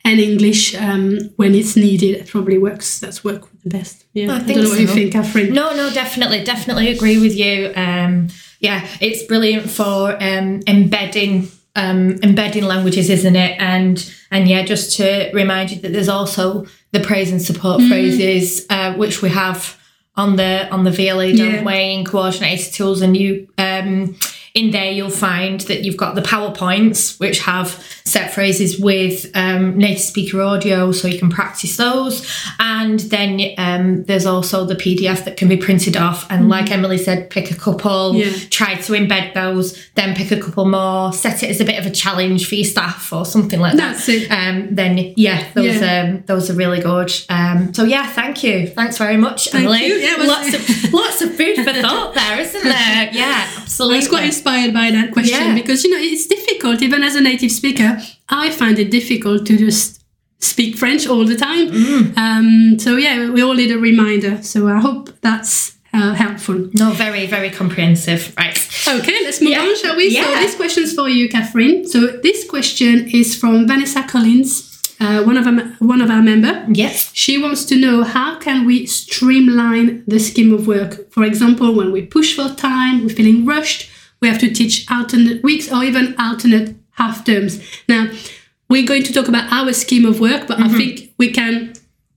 and 0.04 0.20
English 0.20 0.74
um, 0.76 1.18
when 1.36 1.54
it's 1.54 1.76
needed 1.76 2.26
probably 2.28 2.58
works. 2.58 3.00
That's 3.00 3.24
work 3.24 3.42
the 3.62 3.70
best. 3.70 4.04
Yeah, 4.12 4.32
I 4.32 4.36
I, 4.36 4.38
think 4.40 4.56
don't 4.56 4.64
know 4.64 4.70
what 4.70 4.80
you 4.80 4.86
think, 4.86 5.12
Catherine. 5.12 5.52
No, 5.52 5.74
no, 5.74 5.90
definitely, 5.92 6.44
definitely 6.44 6.88
agree 6.90 7.18
with 7.20 7.34
you. 7.36 7.72
Um, 7.74 8.28
yeah, 8.60 8.86
it's 9.00 9.24
brilliant 9.24 9.68
for 9.68 10.16
um, 10.22 10.62
embedding 10.66 11.48
um, 11.74 12.18
embedding 12.22 12.64
languages, 12.64 13.10
isn't 13.10 13.36
it? 13.36 13.60
And 13.60 14.12
and 14.30 14.48
yeah, 14.48 14.64
just 14.64 14.96
to 14.96 15.30
remind 15.34 15.70
you 15.72 15.80
that 15.80 15.92
there's 15.92 16.08
also 16.08 16.66
the 16.92 17.00
praise 17.00 17.30
and 17.30 17.42
support 17.42 17.80
Mm. 17.80 17.88
phrases 17.88 18.64
uh, 18.70 18.94
which 18.94 19.20
we 19.22 19.28
have 19.28 19.75
on 20.16 20.36
the 20.36 20.68
on 20.70 20.84
the 20.84 20.90
VLE, 20.90 21.36
don't 21.36 21.54
Yeah. 21.54 21.62
we? 21.64 21.74
In 21.94 22.04
coordinator 22.04 22.70
tools, 22.70 23.02
and 23.02 23.16
you 23.16 23.48
um, 23.58 24.16
in 24.56 24.70
there 24.72 24.90
you'll 24.90 25.10
find 25.10 25.60
that 25.62 25.84
you've 25.84 25.96
got 25.96 26.14
the 26.14 26.22
powerpoints 26.22 27.18
which 27.20 27.40
have 27.40 27.68
set 28.04 28.32
phrases 28.32 28.78
with 28.80 29.30
um, 29.34 29.76
native 29.76 30.00
speaker 30.02 30.40
audio, 30.40 30.92
so 30.92 31.08
you 31.08 31.18
can 31.18 31.28
practice 31.28 31.76
those. 31.76 32.26
And 32.58 33.00
then 33.00 33.40
um, 33.58 34.04
there's 34.04 34.26
also 34.26 34.64
the 34.64 34.74
PDF 34.76 35.24
that 35.24 35.36
can 35.36 35.48
be 35.48 35.56
printed 35.56 35.96
off, 35.96 36.26
and 36.30 36.48
like 36.48 36.70
Emilie 36.70 36.98
said, 36.98 37.30
pick 37.30 37.50
a 37.50 37.54
couple, 37.54 38.14
Yeah. 38.14 38.32
try 38.50 38.74
to 38.76 38.92
embed 38.92 39.34
those, 39.34 39.88
then 39.94 40.14
pick 40.14 40.30
a 40.30 40.40
couple 40.40 40.64
more, 40.66 41.12
set 41.12 41.42
it 41.42 41.50
as 41.50 41.60
a 41.60 41.64
bit 41.64 41.78
of 41.78 41.86
a 41.86 41.90
challenge 41.90 42.48
for 42.48 42.54
your 42.54 42.64
staff 42.64 43.12
or 43.12 43.24
something 43.26 43.60
like 43.60 43.74
that. 43.76 43.94
That's 43.94 44.08
it. 44.08 44.30
Um, 44.30 44.74
then 44.74 45.12
yeah, 45.16 45.46
those 45.54 45.80
Yeah. 45.80 46.02
um, 46.08 46.22
those 46.26 46.48
are 46.50 46.54
really 46.54 46.80
good. 46.80 47.12
Um, 47.28 47.74
so 47.74 47.84
yeah, 47.84 48.06
thank 48.06 48.42
you, 48.44 48.68
thanks 48.68 48.96
very 48.98 49.16
much, 49.16 49.50
Thank 49.50 49.64
Emilie. 49.64 49.86
you. 49.86 49.94
Yeah, 49.96 50.16
lots 50.20 50.54
of 50.54 50.92
lots 50.92 51.22
of 51.22 51.34
food 51.34 51.56
for 51.56 51.72
thought 51.72 52.14
there, 52.14 52.40
isn't 52.40 52.62
there? 52.64 53.10
Yeah, 53.12 53.46
I 53.78 53.96
absolutely. 53.96 53.96
was 53.98 54.08
quite 54.08 54.24
inspired 54.24 54.72
by 54.74 54.90
that 54.90 55.12
question 55.12 55.46
Yeah. 55.48 55.54
because 55.54 55.84
you 55.84 55.90
know 55.90 55.98
it's 56.00 56.26
difficult 56.26 56.82
even 56.82 57.02
as 57.02 57.14
a 57.14 57.20
native 57.20 57.50
speaker. 57.52 57.98
I 58.28 58.50
find 58.50 58.78
it 58.78 58.90
difficult 58.90 59.46
to 59.46 59.56
just 59.56 60.02
speak 60.38 60.76
French 60.76 61.06
all 61.06 61.24
the 61.24 61.36
time. 61.36 61.68
Mm. 61.70 62.16
Um, 62.18 62.78
so 62.78 62.96
yeah, 62.96 63.30
we 63.30 63.42
all 63.42 63.54
need 63.54 63.70
a 63.72 63.78
reminder. 63.78 64.42
So 64.42 64.68
I 64.68 64.78
hope 64.80 65.10
that's 65.20 65.76
uh, 65.94 66.14
helpful. 66.14 66.68
No, 66.74 66.90
very, 66.92 67.26
very 67.26 67.50
comprehensive. 67.50 68.34
Right. 68.36 68.58
Okay, 68.86 69.18
let's 69.24 69.40
move 69.40 69.50
Yeah. 69.50 69.60
on, 69.62 69.76
shall 69.76 69.96
we? 69.96 70.10
So 70.14 70.22
this 70.36 70.54
question 70.54 70.82
is 70.84 70.92
for 70.94 71.08
you, 71.08 71.28
Catherine. 71.28 71.86
So 71.86 72.06
this 72.22 72.44
question 72.48 73.08
is 73.08 73.34
from 73.34 73.66
Vanessa 73.66 74.02
Collins, 74.02 74.75
uh, 75.00 75.22
one 75.24 75.36
of 75.36 75.46
our, 75.46 75.64
one 75.78 76.00
of 76.00 76.10
our 76.10 76.22
member. 76.22 76.64
Yes. 76.68 77.10
She 77.14 77.40
wants 77.40 77.64
to 77.66 77.76
know 77.76 78.02
how 78.02 78.38
can 78.38 78.64
we 78.64 78.86
streamline 78.86 80.04
the 80.06 80.18
scheme 80.18 80.52
of 80.52 80.66
work. 80.66 81.10
For 81.10 81.24
example, 81.24 81.74
when 81.74 81.92
we 81.92 82.06
push 82.06 82.36
for 82.36 82.54
time, 82.54 83.02
we're 83.02 83.14
feeling 83.14 83.44
rushed, 83.44 83.90
we 84.20 84.28
have 84.28 84.38
to 84.40 84.50
teach 84.50 84.90
alternate 84.90 85.42
weeks 85.42 85.70
or 85.70 85.84
even 85.84 86.14
alternate 86.18 86.76
half 86.92 87.24
terms. 87.24 87.62
Now, 87.88 88.10
we're 88.68 88.86
going 88.86 89.02
to 89.04 89.12
talk 89.12 89.28
about 89.28 89.52
our 89.52 89.72
scheme 89.72 90.06
of 90.06 90.18
work, 90.18 90.46
but 90.48 90.58
I 90.58 90.68
think 90.68 91.12
we 91.18 91.30
can 91.30 91.74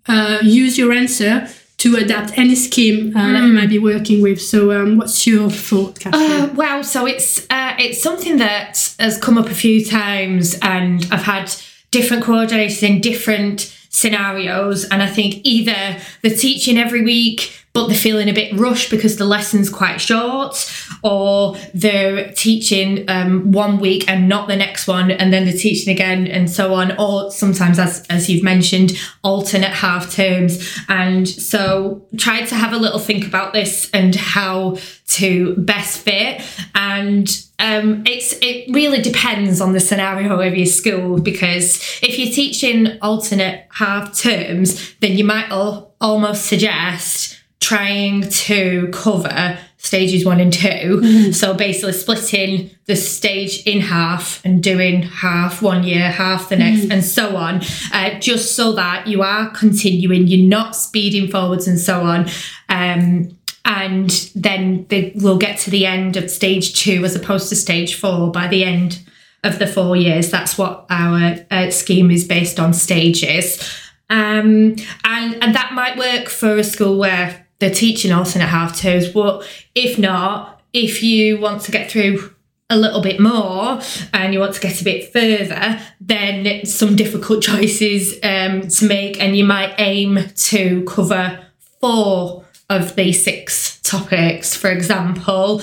uh, 0.08 0.40
use 0.42 0.78
your 0.78 0.92
answer 0.92 1.48
to 1.78 1.96
adapt 1.96 2.38
any 2.38 2.56
scheme 2.56 3.16
uh, 3.16 3.34
that 3.34 3.44
you 3.44 3.54
might 3.54 3.70
be 3.70 3.80
working 3.80 4.22
with. 4.22 4.42
So, 4.42 4.72
um, 4.72 4.98
what's 4.98 5.26
your 5.28 5.50
thought, 5.50 6.00
Catherine? 6.00 6.50
Uh, 6.50 6.54
well, 6.56 6.84
so 6.84 7.06
it's 7.06 7.46
uh, 7.50 7.76
it's 7.78 8.02
something 8.02 8.38
that 8.38 8.94
has 9.00 9.18
come 9.18 9.38
up 9.38 9.48
a 9.48 9.54
few 9.54 9.86
times, 9.86 10.58
and 10.62 11.08
I've 11.12 11.24
had 11.24 11.54
different 11.92 12.24
coordinators 12.24 12.84
in 12.88 13.02
different 13.02 13.76
scenarios, 13.90 14.86
and 14.86 15.02
I 15.02 15.08
think 15.08 15.42
either 15.44 15.98
they're 16.22 16.38
teaching 16.38 16.78
every 16.78 17.04
week. 17.04 17.56
But 17.72 17.86
they're 17.86 17.96
feeling 17.96 18.28
a 18.28 18.34
bit 18.34 18.58
rushed 18.60 18.90
because 18.90 19.18
the 19.18 19.26
lesson's 19.26 19.70
quite 19.70 20.02
short, 20.02 20.74
or 21.04 21.56
they're 21.72 22.32
teaching 22.32 23.06
um, 23.08 23.52
one 23.52 23.80
week 23.80 24.10
and 24.10 24.28
not 24.28 24.48
the 24.48 24.56
next 24.56 24.88
one, 24.88 25.12
and 25.12 25.32
then 25.32 25.46
they're 25.46 25.54
teaching 25.54 25.94
again, 25.94 26.26
and 26.26 26.50
so 26.50 26.74
on. 26.74 26.98
Or 26.98 27.30
sometimes, 27.32 27.78
as 27.78 28.06
as 28.10 28.28
you've 28.28 28.44
mentioned, 28.44 29.00
alternate 29.24 29.70
half 29.70 30.12
terms. 30.12 30.80
And 30.90 31.30
so, 31.30 32.08
tried 32.18 32.48
to 32.48 32.56
have 32.56 32.74
a 32.74 32.78
little 32.78 33.00
think 33.00 33.26
about 33.28 33.54
this 33.54 33.88
and 33.94 34.16
how 34.16 34.78
to 35.10 35.56
best 35.56 36.02
fit. 36.02 36.42
And 36.76 37.28
um, 37.60 38.04
it's 38.06 38.34
it 38.42 38.74
really 38.74 39.02
depends 39.02 39.60
on 39.60 39.74
the 39.74 39.80
scenario 39.80 40.40
of 40.40 40.56
your 40.56 40.66
school 40.66 41.20
because 41.20 41.76
if 42.02 42.18
you're 42.18 42.32
teaching 42.32 42.98
alternate 43.02 43.68
half 43.72 44.18
terms 44.18 44.96
then 45.02 45.18
you 45.18 45.26
might 45.26 45.50
al- 45.50 45.94
almost 46.00 46.46
suggest 46.46 47.38
trying 47.60 48.22
to 48.30 48.90
cover 48.94 49.58
stages 49.78 50.26
one 50.26 50.40
and 50.40 50.54
2 50.54 51.34
so 51.34 51.54
basically 51.54 51.92
splitting 51.92 52.70
the 52.86 52.96
stage 52.96 53.64
in 53.66 53.82
half 53.82 54.44
and 54.46 54.64
doing 54.64 55.02
half 55.02 55.62
one 55.62 55.84
year 55.84 56.10
half 56.10 56.48
the 56.48 56.56
next 56.56 56.90
and 56.90 57.04
so 57.04 57.36
on 57.36 57.62
uh, 57.92 58.18
just 58.20 58.56
so 58.56 58.72
that 58.72 59.06
you 59.08 59.22
are 59.22 59.50
continuing 59.52 60.28
you're 60.28 60.48
not 60.48 60.76
speeding 60.76 61.30
forwards 61.30 61.68
and 61.68 61.80
so 61.80 62.02
on. 62.02 62.30
Um, 62.70 63.39
and 63.70 64.10
then 64.34 64.88
they 64.90 65.14
will 65.16 65.38
get 65.38 65.60
to 65.60 65.70
the 65.70 65.86
end 65.86 66.18
of 66.18 66.32
stage 66.32 66.74
two 66.74 67.06
as 67.06 67.16
opposed 67.16 67.50
to 67.50 67.56
stage 67.56 67.94
four 67.94 68.32
by 68.32 68.48
the 68.48 68.64
end 68.64 69.00
of 69.44 69.60
the 69.60 69.68
four 69.68 69.96
years. 69.96 70.32
That's 70.32 70.58
what 70.58 70.88
our 70.90 71.38
uh, 71.52 71.70
scheme 71.70 72.10
is 72.10 72.28
based 72.28 72.60
on 72.60 72.74
stages. 72.74 73.62
Um, 74.10 74.76
and, 75.06 75.44
and 75.44 75.54
that 75.54 75.74
might 75.74 75.98
work 76.00 76.30
for 76.30 76.58
a 76.58 76.64
school 76.64 76.98
where 76.98 77.46
they're 77.60 77.70
teaching 77.70 78.12
alternate 78.12 78.48
half 78.48 78.76
terms, 78.76 79.08
but 79.08 79.48
if 79.76 80.00
not, 80.00 80.64
if 80.74 81.04
you 81.04 81.40
want 81.40 81.62
to 81.62 81.72
get 81.72 81.92
through 81.92 82.34
a 82.72 82.78
little 82.78 83.02
bit 83.02 83.20
more 83.20 83.80
and 84.14 84.34
you 84.34 84.40
want 84.40 84.56
to 84.56 84.62
get 84.62 84.82
a 84.82 84.84
bit 84.84 85.14
further, 85.14 85.80
then 86.02 86.66
some 86.66 86.96
difficult 86.96 87.44
choices 87.44 88.16
um, 88.24 88.68
to 88.68 88.88
make, 88.88 89.22
and 89.22 89.38
you 89.38 89.46
might 89.46 89.76
aim 89.78 90.18
to 90.36 90.84
cover 90.86 91.46
four 91.80 92.39
of 92.70 92.96
the 92.96 93.12
six 93.12 93.80
topics, 93.82 94.56
for 94.56 94.70
example. 94.70 95.62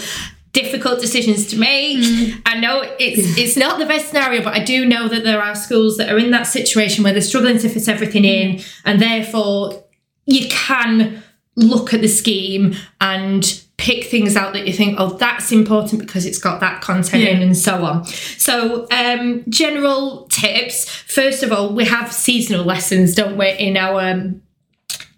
Difficult 0.53 1.01
decisions 1.01 1.47
to 1.49 1.59
make. 1.59 1.99
I 2.47 2.59
know 2.59 2.81
it's 2.99 3.37
it's 3.37 3.59
not 3.59 3.79
the 3.79 3.85
best 3.85 4.09
scenario, 4.09 4.43
but 4.43 4.55
I 4.55 4.65
do 4.65 4.87
know 4.87 5.07
that 5.07 5.23
there 5.23 5.43
are 5.43 5.55
schools 5.55 5.99
that 5.99 6.11
are 6.11 6.19
in 6.19 6.31
that 6.31 6.45
situation 6.45 7.05
where 7.05 7.13
they're 7.13 7.21
struggling 7.21 7.59
to 7.59 7.69
fit 7.69 7.89
everything 7.91 8.25
in, 8.25 8.63
and 8.87 8.99
therefore 9.01 9.85
you 10.25 10.49
can 10.49 11.23
look 11.57 11.93
at 11.93 12.01
the 12.01 12.09
scheme 12.09 12.75
and 13.03 13.63
pick 13.77 14.05
things 14.05 14.37
out 14.37 14.55
that 14.55 14.67
you 14.67 14.73
think, 14.73 14.97
oh, 14.99 15.11
that's 15.19 15.53
important 15.53 16.01
because 16.01 16.25
it's 16.25 16.39
got 16.39 16.61
that 16.61 16.81
content 16.81 17.23
in, 17.23 17.43
and 17.43 17.57
so 17.57 17.85
on. 17.85 18.05
So, 18.07 18.87
um, 18.91 19.45
general 19.49 20.27
tips. 20.29 20.89
First 20.89 21.43
of 21.43 21.53
all, 21.53 21.75
we 21.75 21.85
have 21.85 22.13
seasonal 22.13 22.65
lessons, 22.65 23.15
don't 23.15 23.37
we, 23.37 23.51
in 23.51 23.77
our 23.77 24.33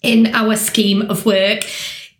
in 0.02 0.34
our 0.34 0.56
scheme 0.56 1.02
of 1.10 1.26
work. 1.26 1.64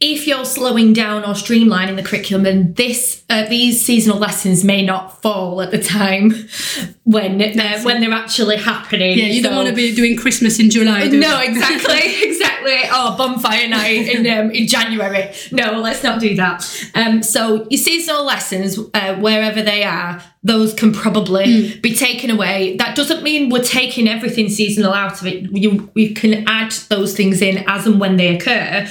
If 0.01 0.29
you're 0.29 0.45
slowing 0.45 0.93
down 0.93 1.25
or 1.25 1.35
streamlining 1.35 1.97
the 1.97 2.05
curriculum, 2.05 2.45
then 2.45 2.73
this 2.75 3.25
uh, 3.29 3.47
these 3.49 3.85
seasonal 3.85 4.19
lessons 4.19 4.63
may 4.63 4.85
not 4.85 5.21
fall 5.21 5.61
at 5.61 5.73
the 5.73 5.83
time 5.83 6.31
when 7.05 7.43
uh, 7.43 7.81
when 7.83 8.01
they're 8.01 8.13
actually 8.13 8.59
happening. 8.59 9.19
yeah, 9.19 9.25
you 9.25 9.43
don't 9.43 9.57
want 9.57 9.69
to 9.69 9.75
be 9.75 9.93
doing 9.95 10.17
Christmas 10.17 10.61
in 10.61 10.71
July. 10.71 11.09
do 11.09 11.17
you? 11.17 11.21
no, 11.21 11.41
exactly, 11.41 12.23
exactly. 12.29 12.79
Oh, 12.93 13.17
bonfire 13.17 13.67
night 13.69 14.09
in 14.09 14.27
um, 14.29 14.53
in 14.53 14.69
January. 14.69 15.33
No, 15.51 15.81
let's 15.81 16.05
not 16.05 16.21
do 16.21 16.37
that. 16.37 16.91
Um, 16.95 17.23
so 17.25 17.67
your 17.69 17.79
seasonal 17.79 18.25
lessons, 18.25 18.79
uh, 18.95 19.17
wherever 19.17 19.63
they 19.63 19.83
are, 19.83 20.23
those 20.45 20.75
can 20.75 20.93
probably 20.93 21.77
be 21.81 21.95
taken 21.97 22.31
away. 22.31 22.77
That 22.77 22.95
doesn't 22.95 23.25
mean 23.25 23.51
we're 23.51 23.65
taking 23.65 24.07
everything 24.07 24.49
seasonal 24.49 24.93
out 24.93 25.21
of 25.21 25.27
it. 25.27 25.51
You 25.51 25.91
we 25.95 26.15
can 26.15 26.47
add 26.49 26.71
those 26.89 27.17
things 27.17 27.43
in 27.43 27.65
as 27.67 27.85
and 27.85 27.99
when 27.99 28.17
they 28.17 28.37
occur. 28.37 28.87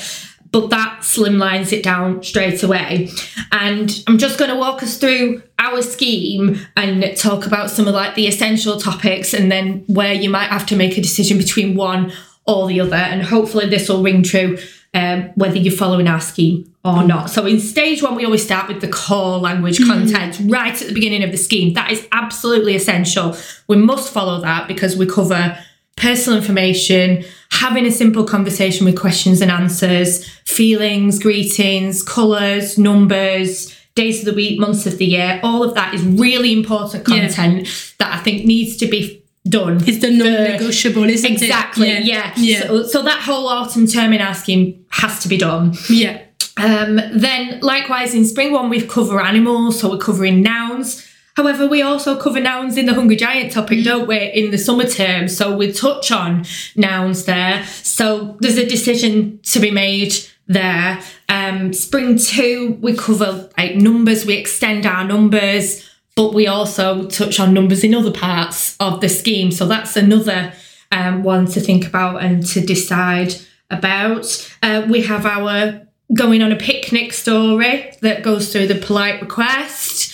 But 0.52 0.70
that 0.70 1.00
slimlines 1.02 1.74
it 1.74 1.84
down 1.84 2.24
straight 2.24 2.64
away. 2.64 3.10
And 3.52 4.04
I'm 4.08 4.18
just 4.18 4.40
going 4.40 4.52
to 4.52 4.58
walk 4.58 4.82
us 4.84 4.98
through 4.98 5.42
our 5.60 5.82
scheme 5.82 6.60
and 6.76 7.16
talk 7.18 7.46
about 7.46 7.70
some 7.70 7.88
of 7.88 7.94
like 7.94 8.16
the 8.16 8.28
essential 8.28 8.80
topics 8.80 9.34
and 9.34 9.52
then 9.52 9.84
where 9.88 10.14
you 10.14 10.30
might 10.30 10.50
have 10.50 10.66
to 10.68 10.76
make 10.76 10.98
a 10.98 11.02
decision 11.02 11.38
between 11.38 11.76
one 11.76 12.14
or 12.46 12.68
the 12.68 12.80
other. 12.80 12.96
And 12.96 13.24
hopefully 13.24 13.68
this 13.68 13.90
will 13.90 14.04
ring 14.04 14.24
true 14.24 14.58
um, 14.94 15.32
whether 15.36 15.58
you're 15.58 15.76
following 15.76 16.08
our 16.08 16.22
scheme 16.22 16.74
or 16.84 17.04
not. 17.04 17.30
So 17.30 17.46
in 17.46 17.60
stage 17.60 18.02
one, 18.02 18.16
we 18.16 18.26
always 18.26 18.44
start 18.44 18.68
with 18.68 18.82
the 18.82 18.88
core 18.88 19.38
language 19.38 19.86
content 19.86 20.40
right 20.46 20.80
at 20.82 20.88
the 20.88 20.94
beginning 20.94 21.24
of 21.24 21.32
the 21.32 21.38
scheme. 21.38 21.74
That 21.74 21.92
is 21.92 22.08
absolutely 22.12 22.76
essential. 22.76 23.36
We 23.68 23.76
must 23.76 24.12
follow 24.12 24.42
that 24.42 24.68
because 24.68 24.96
we 24.96 25.06
cover 25.06 25.58
personal 25.98 26.40
information, 26.40 27.26
having 27.52 27.86
a 27.86 27.92
simple 27.92 28.24
conversation 28.24 28.86
with 28.86 28.98
questions 28.98 29.42
and 29.42 29.52
answers, 29.52 30.26
feelings, 30.46 31.20
greetings, 31.20 32.02
colours, 32.04 32.78
numbers, 32.78 33.76
days 33.96 34.20
of 34.20 34.26
the 34.26 34.34
week, 34.34 34.60
months 34.60 34.86
of 34.86 34.98
the 35.00 35.06
year. 35.06 35.40
All 35.44 35.64
of 35.64 35.74
that 35.76 35.94
is 35.94 36.04
really 36.04 36.54
important 36.54 37.08
Yeah. 37.08 37.20
content 37.28 37.68
that 37.98 38.14
I 38.14 38.18
think 38.20 38.46
needs 38.46 38.78
to 38.78 38.88
be 38.88 39.22
done. 39.50 39.84
It's 39.88 40.00
the 40.00 40.12
non-negotiable, 40.12 41.06
isn't 41.06 41.32
it? 41.32 41.42
Exactly, 41.42 41.88
yeah. 42.04 42.32
Yeah. 42.38 42.62
So, 42.68 42.84
so 42.84 43.02
that 43.04 43.20
whole 43.22 43.48
autumn 43.48 43.88
term 43.88 44.14
in 44.14 44.22
asking 44.22 44.86
has 44.90 45.20
to 45.24 45.28
be 45.28 45.38
done. 45.38 45.74
yeah. 45.90 46.22
Um, 46.58 47.00
then, 47.14 47.60
likewise, 47.62 48.16
in 48.16 48.26
spring 48.26 48.52
one, 48.52 48.70
we 48.70 48.82
cover 48.82 49.22
animals, 49.22 49.80
so 49.80 49.92
we're 49.92 50.00
covering 50.00 50.42
nouns. 50.42 51.04
However, 51.38 51.68
we 51.68 51.84
also 51.84 52.20
cover 52.20 52.40
nouns 52.40 52.78
in 52.78 52.88
the 52.88 52.96
Hungry 52.96 53.16
Giant 53.16 53.52
topic, 53.52 53.84
don't 53.84 54.08
we, 54.08 54.18
in 54.18 54.50
the 54.50 54.58
summer 54.58 54.86
term? 54.88 55.28
So 55.28 55.56
we 55.56 55.72
touch 55.72 56.12
on 56.12 56.46
nouns 56.76 57.26
there. 57.26 57.64
So 57.84 58.36
there's 58.40 58.58
a 58.58 58.66
decision 58.66 59.40
to 59.44 59.60
be 59.60 59.70
made 59.70 60.16
there. 60.48 61.00
Um, 61.30 61.74
spring 61.74 62.18
two, 62.18 62.80
we 62.82 62.98
cover 62.98 63.52
like 63.56 63.76
numbers, 63.76 64.26
we 64.26 64.34
extend 64.34 64.88
our 64.88 65.04
numbers, 65.04 65.88
but 66.16 66.34
we 66.34 66.48
also 66.48 67.08
touch 67.08 67.40
on 67.40 67.54
numbers 67.54 67.84
in 67.84 67.94
other 67.94 68.12
parts 68.12 68.76
of 68.80 69.00
the 69.00 69.08
scheme. 69.08 69.52
So 69.52 69.68
that's 69.68 69.96
another 69.96 70.54
um, 70.92 71.22
one 71.22 71.46
to 71.52 71.60
think 71.60 71.86
about 71.86 72.24
and 72.24 72.44
to 72.48 72.62
decide 72.62 73.36
about. 73.70 74.26
Uh, 74.64 74.88
we 74.90 75.04
have 75.04 75.28
our 75.28 75.88
going 76.16 76.42
on 76.42 76.52
a 76.52 76.56
picnic 76.56 77.14
story 77.14 77.94
that 78.02 78.24
goes 78.24 78.52
through 78.52 78.66
the 78.66 78.74
polite 78.74 79.22
request. 79.22 80.07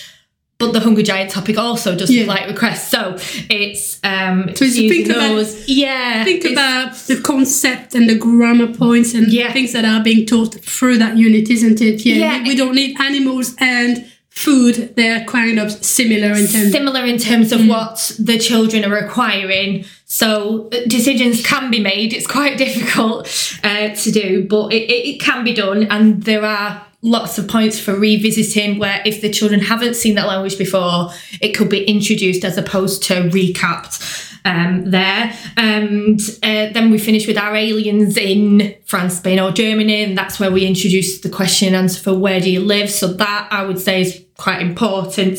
But 0.58 0.72
the 0.72 0.80
Hungry 0.80 1.02
Giant 1.02 1.30
topic 1.30 1.58
also 1.58 1.96
does 1.96 2.10
Yeah. 2.10 2.22
polite 2.24 2.46
request, 2.48 2.90
so 2.90 3.16
it's 3.50 3.98
um. 4.04 4.50
So 4.54 4.64
it's- 4.64 4.76
think 4.76 5.08
about- 5.08 5.34
those- 5.34 5.68
yeah. 5.68 6.22
Think 6.24 6.44
about 6.44 6.94
the 7.08 7.16
concept 7.20 7.94
and 7.96 8.08
the 8.08 8.14
grammar 8.14 8.68
points 8.68 9.14
and 9.14 9.32
Yeah. 9.32 9.52
things 9.52 9.72
that 9.72 9.84
are 9.84 10.02
being 10.02 10.26
taught 10.26 10.54
through 10.64 10.98
that 10.98 11.18
unit, 11.18 11.50
isn't 11.50 11.80
it? 11.80 12.06
Yeah. 12.06 12.14
Yeah. 12.16 12.42
We, 12.48 12.54
don't 12.54 12.74
need 12.76 12.94
animals 13.00 13.54
and 13.58 14.04
food. 14.30 14.90
They're 14.96 15.24
kind 15.24 15.58
of 15.58 15.72
similar 15.84 16.32
in 16.32 16.46
terms. 16.46 16.72
similar 16.72 17.04
in 17.04 17.18
terms 17.18 17.50
Mm. 17.50 17.56
of 17.60 17.66
what 17.66 18.12
the 18.18 18.38
children 18.38 18.84
are 18.84 18.94
requiring. 19.04 19.84
So 20.14 20.68
uh, 20.68 20.86
decisions 20.86 21.44
can 21.44 21.72
be 21.72 21.80
made. 21.80 22.12
It's 22.12 22.28
quite 22.28 22.56
difficult 22.66 23.26
uh, 23.64 23.88
to 23.88 24.12
do, 24.12 24.46
but 24.46 24.72
it, 24.72 24.88
it, 24.88 25.20
can 25.20 25.42
be 25.42 25.52
done. 25.52 25.88
And 25.90 26.22
there 26.22 26.44
are 26.44 26.86
lots 27.02 27.36
of 27.36 27.48
points 27.48 27.80
for 27.80 27.96
revisiting 27.96 28.78
where 28.78 29.02
if 29.04 29.20
the 29.22 29.28
children 29.28 29.58
haven't 29.58 29.94
seen 29.94 30.14
that 30.14 30.28
language 30.28 30.56
before, 30.56 31.10
it 31.40 31.50
could 31.56 31.68
be 31.68 31.84
introduced 31.84 32.44
as 32.44 32.56
opposed 32.56 33.02
to 33.04 33.28
recapped. 33.30 34.30
um, 34.44 34.88
there. 34.88 35.32
And 35.56 36.20
uh, 36.44 36.70
then 36.72 36.92
we 36.92 36.98
finish 36.98 37.26
with 37.26 37.36
our 37.36 37.56
aliens 37.56 38.16
in 38.16 38.76
France, 38.84 39.16
Spain, 39.16 39.40
or 39.40 39.50
Germany, 39.50 40.04
and 40.04 40.16
that's 40.16 40.38
where 40.38 40.52
we 40.52 40.64
introduce 40.64 41.22
the 41.22 41.28
question 41.28 41.68
and 41.68 41.76
answer 41.76 42.00
for 42.00 42.14
where 42.14 42.40
do 42.40 42.52
you 42.52 42.60
live. 42.60 42.88
So 42.88 43.08
that 43.08 43.48
I 43.50 43.64
would 43.64 43.80
say 43.80 44.02
is 44.02 44.24
quite 44.36 44.62
important. 44.62 45.38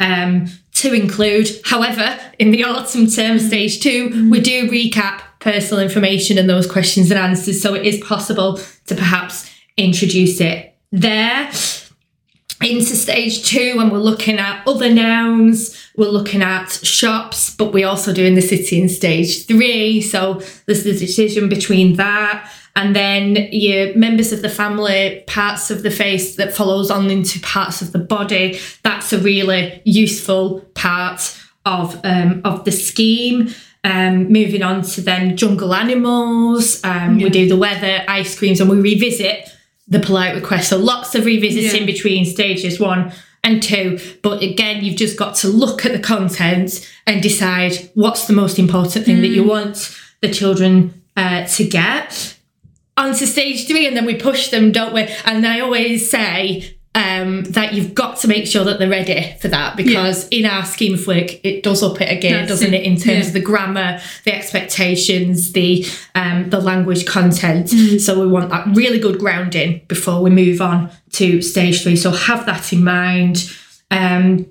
Um, 0.00 0.48
to 0.82 0.92
include. 0.92 1.48
However, 1.64 2.18
in 2.38 2.50
the 2.50 2.64
autumn 2.64 3.06
term 3.06 3.38
mm. 3.38 3.46
stage 3.46 3.80
2 3.80 4.30
we 4.30 4.40
mm. 4.40 4.44
do 4.44 4.70
recap 4.70 5.22
personal 5.40 5.82
information 5.82 6.38
and 6.38 6.48
those 6.48 6.70
questions 6.70 7.10
and 7.10 7.18
answers, 7.18 7.60
so 7.60 7.74
it 7.74 7.86
is 7.86 8.02
possible 8.04 8.58
to 8.86 8.94
perhaps 8.94 9.50
introduce 9.76 10.40
it 10.40 10.74
there. 10.92 11.50
Into 12.60 12.96
stage 12.96 13.48
two, 13.48 13.76
when 13.76 13.90
we're 13.90 13.98
looking 13.98 14.38
at 14.38 14.66
other 14.66 14.92
nouns, 14.92 15.78
we're 15.96 16.08
looking 16.08 16.42
at 16.42 16.72
shops, 16.72 17.54
but 17.54 17.72
we 17.72 17.84
also 17.84 18.12
do 18.12 18.24
in 18.24 18.34
the 18.34 18.42
city 18.42 18.82
in 18.82 18.88
stage 18.88 19.46
three. 19.46 20.02
So 20.02 20.42
there's 20.66 20.82
the 20.82 20.98
decision 20.98 21.48
between 21.48 21.94
that 21.96 22.50
and 22.78 22.94
then 22.94 23.48
your 23.50 23.92
members 23.96 24.32
of 24.32 24.40
the 24.40 24.48
family, 24.48 25.24
parts 25.26 25.68
of 25.68 25.82
the 25.82 25.90
face 25.90 26.36
that 26.36 26.54
follows 26.54 26.92
on 26.92 27.10
into 27.10 27.40
parts 27.40 27.82
of 27.82 27.90
the 27.90 27.98
body. 27.98 28.60
That's 28.84 29.12
a 29.12 29.18
really 29.18 29.82
useful 29.84 30.60
part 30.78 31.20
of 31.64 32.00
um, 32.04 32.40
of 32.44 32.64
the 32.64 32.72
scheme. 32.72 33.38
Um, 33.84 34.14
moving 34.32 34.62
on 34.62 34.82
to 34.82 35.00
then 35.00 35.36
jungle 35.36 35.72
animals, 35.72 36.82
um, 36.84 37.18
Yeah. 37.18 37.24
we 37.26 37.30
do 37.30 37.48
the 37.48 37.56
weather, 37.56 38.02
ice 38.08 38.36
creams, 38.38 38.60
and 38.60 38.68
we 38.68 38.76
revisit 38.76 39.48
the 39.86 40.00
polite 40.00 40.34
request. 40.34 40.68
So 40.70 40.76
lots 40.78 41.14
of 41.14 41.24
revisiting 41.24 41.82
Yeah. 41.82 41.92
between 41.94 42.24
stages 42.26 42.80
one 42.80 43.12
and 43.44 43.62
two. 43.62 43.98
But 44.20 44.42
again, 44.42 44.84
you've 44.84 44.96
just 44.96 45.16
got 45.16 45.36
to 45.36 45.48
look 45.48 45.86
at 45.86 45.92
the 45.92 46.00
content 46.14 46.70
and 47.06 47.22
decide 47.22 47.74
what's 47.94 48.26
the 48.26 48.32
most 48.42 48.58
important 48.58 49.04
thing 49.06 49.20
that 49.22 49.28
you 49.36 49.44
Mm. 49.44 49.48
want 49.56 49.76
the 50.20 50.28
children 50.28 50.70
uh, 51.16 51.44
to 51.56 51.64
get. 51.64 52.34
Onto 52.96 53.26
stage 53.26 53.66
three, 53.68 53.86
and 53.86 53.96
then 53.96 54.04
we 54.04 54.16
push 54.16 54.48
them, 54.48 54.72
don't 54.72 54.92
we? 54.92 55.06
And 55.24 55.46
I 55.46 55.60
always 55.60 56.10
say 56.10 56.74
um, 56.94 57.44
that 57.44 57.74
you've 57.74 57.94
got 57.94 58.18
to 58.18 58.28
make 58.28 58.46
sure 58.46 58.64
that 58.64 58.78
they're 58.78 58.88
ready 58.90 59.36
for 59.40 59.48
that 59.48 59.76
because 59.76 60.26
in 60.28 60.44
our 60.46 60.64
scheme 60.64 60.94
of 60.94 61.06
work, 61.06 61.44
it 61.44 61.62
does 61.62 61.82
up 61.82 62.00
it 62.00 62.10
again, 62.10 62.32
That's 62.46 62.48
doesn't 62.48 62.74
it. 62.74 62.80
it? 62.80 62.84
In 62.84 62.94
terms 62.96 63.06
Yeah. 63.06 63.26
of 63.28 63.32
the 63.34 63.40
grammar, 63.40 64.00
the 64.24 64.34
expectations, 64.34 65.52
the 65.52 65.86
um, 66.14 66.50
the 66.50 66.60
language 66.60 67.06
content. 67.06 67.68
So 68.00 68.20
we 68.20 68.26
want 68.26 68.50
that 68.50 68.66
really 68.74 68.98
good 68.98 69.18
grounding 69.18 69.82
before 69.88 70.22
we 70.22 70.30
move 70.30 70.60
on 70.60 70.90
to 71.12 71.40
stage 71.42 71.82
three. 71.82 71.96
So 71.96 72.10
have 72.10 72.46
that 72.46 72.72
in 72.72 72.82
mind. 72.84 73.50
Um, 73.90 74.46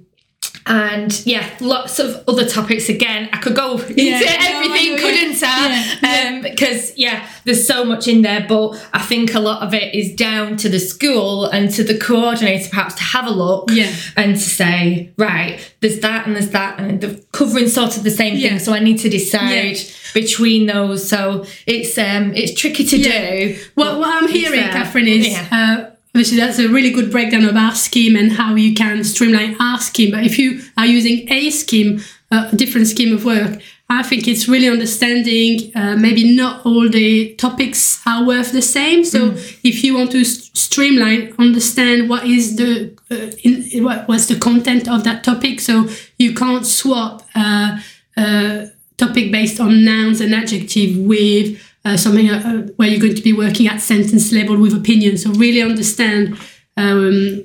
and 0.67 1.25
yeah, 1.25 1.50
lots 1.59 2.00
of 2.00 2.24
other 2.27 2.45
topics. 2.47 2.89
Again, 2.89 3.29
I 3.33 3.38
could 3.38 3.55
go 3.55 3.77
into 3.77 4.01
Yeah, 4.01 4.19
no, 4.19 4.25
everything, 4.62 4.93
I 4.93 4.97
couldn't 5.00 5.43
I? 5.43 5.97
yeah, 6.01 6.29
Um, 6.36 6.41
because 6.41 6.97
yeah, 6.97 7.27
there's 7.45 7.65
so 7.65 7.83
much 7.86 8.07
in 8.07 8.21
there, 8.21 8.45
but 8.47 8.74
I 8.93 9.00
think 9.00 9.33
a 9.33 9.39
lot 9.39 9.63
of 9.63 9.74
it 9.74 9.93
is 9.95 10.13
down 10.15 10.57
to 10.57 10.69
the 10.69 10.79
school 10.79 11.45
and 11.45 11.71
to 11.71 11.83
the 11.83 11.97
coordinator 11.97 12.69
perhaps 12.69 12.95
to 12.95 13.03
have 13.03 13.25
a 13.27 13.31
look 13.31 13.69
Yeah. 13.71 13.91
and 14.15 14.36
to 14.36 14.41
say, 14.41 15.12
right, 15.17 15.59
there's 15.81 16.00
that 16.00 16.27
and 16.27 16.36
there's 16.36 16.50
that, 16.50 16.79
and 16.79 17.00
they're 17.01 17.15
covering 17.31 17.67
sort 17.69 17.95
of 17.97 18.03
the 18.03 18.12
same 18.12 18.36
Yeah. 18.38 18.50
thing. 18.50 18.59
So 18.59 18.74
I 18.74 18.79
need 18.79 19.00
to 19.00 19.09
decide 19.09 19.77
between 20.13 20.65
those. 20.65 21.07
So 21.07 21.45
it's 21.65 21.97
um 21.97 22.33
it's 22.36 22.59
tricky 22.59 22.83
to 22.86 22.97
do. 22.97 23.57
What, 23.75 24.00
what 24.00 24.09
I'm 24.24 24.29
hearing. 24.29 24.62
Catherine, 24.62 25.07
is 25.07 25.27
uh, 25.51 25.87
obviously 26.17 26.39
that's 26.39 26.57
a 26.57 26.67
really 26.67 26.89
good 26.89 27.12
breakdown 27.12 27.45
of 27.45 27.55
our 27.55 27.75
scheme 27.75 28.15
and 28.15 28.31
how 28.31 28.55
you 28.55 28.74
can 28.74 29.03
streamline 29.03 29.55
our 29.59 29.77
scheme. 29.77 30.09
But 30.09 30.24
if 30.24 30.39
you 30.39 30.63
are 30.75 30.88
using 30.88 31.31
a 31.31 31.51
scheme, 31.51 32.01
uh, 32.31 32.50
a 32.51 32.55
different 32.55 32.88
scheme 32.88 33.13
of 33.15 33.24
work, 33.24 33.62
I 33.88 34.01
think 34.01 34.27
it's 34.27 34.47
really 34.47 34.67
understanding 34.67 35.71
uh, 35.75 35.95
maybe 35.95 36.36
not 36.36 36.65
all 36.65 36.89
the 36.89 37.36
topics 37.36 38.01
are 38.07 38.25
worth 38.25 38.51
the 38.51 38.63
same. 38.63 39.05
So 39.05 39.36
if 39.63 39.83
you 39.83 39.93
want 39.95 40.09
to 40.13 40.21
s- 40.21 40.50
streamline, 40.55 41.36
understand 41.38 42.09
what 42.09 42.25
is 42.25 42.55
the 42.55 42.97
uh, 43.12 43.29
in, 43.43 43.83
what 43.83 44.07
was 44.07 44.27
the 44.27 44.39
content 44.39 44.89
of 44.89 45.03
that 45.03 45.24
topic. 45.24 45.59
So 45.59 45.88
you 46.17 46.33
can't 46.33 46.65
swap. 46.65 47.27
Uh, 47.36 47.79
uh, 48.17 48.65
topic 48.97 49.31
based 49.31 49.59
on 49.59 49.86
nouns 49.86 50.21
and 50.21 50.33
adjective 50.33 50.97
with 50.97 51.62
uh, 51.88 51.98
something 51.98 52.29
uh, 52.29 52.67
where 52.75 52.89
you're 52.89 53.00
going 53.00 53.15
to 53.15 53.22
be 53.22 53.34
working 53.34 53.67
at 53.67 53.82
sentence 53.82 54.32
level 54.32 54.58
with 54.58 54.73
opinion. 54.73 55.17
So 55.17 55.32
really 55.32 55.62
understand 55.62 56.38
um, 56.76 57.43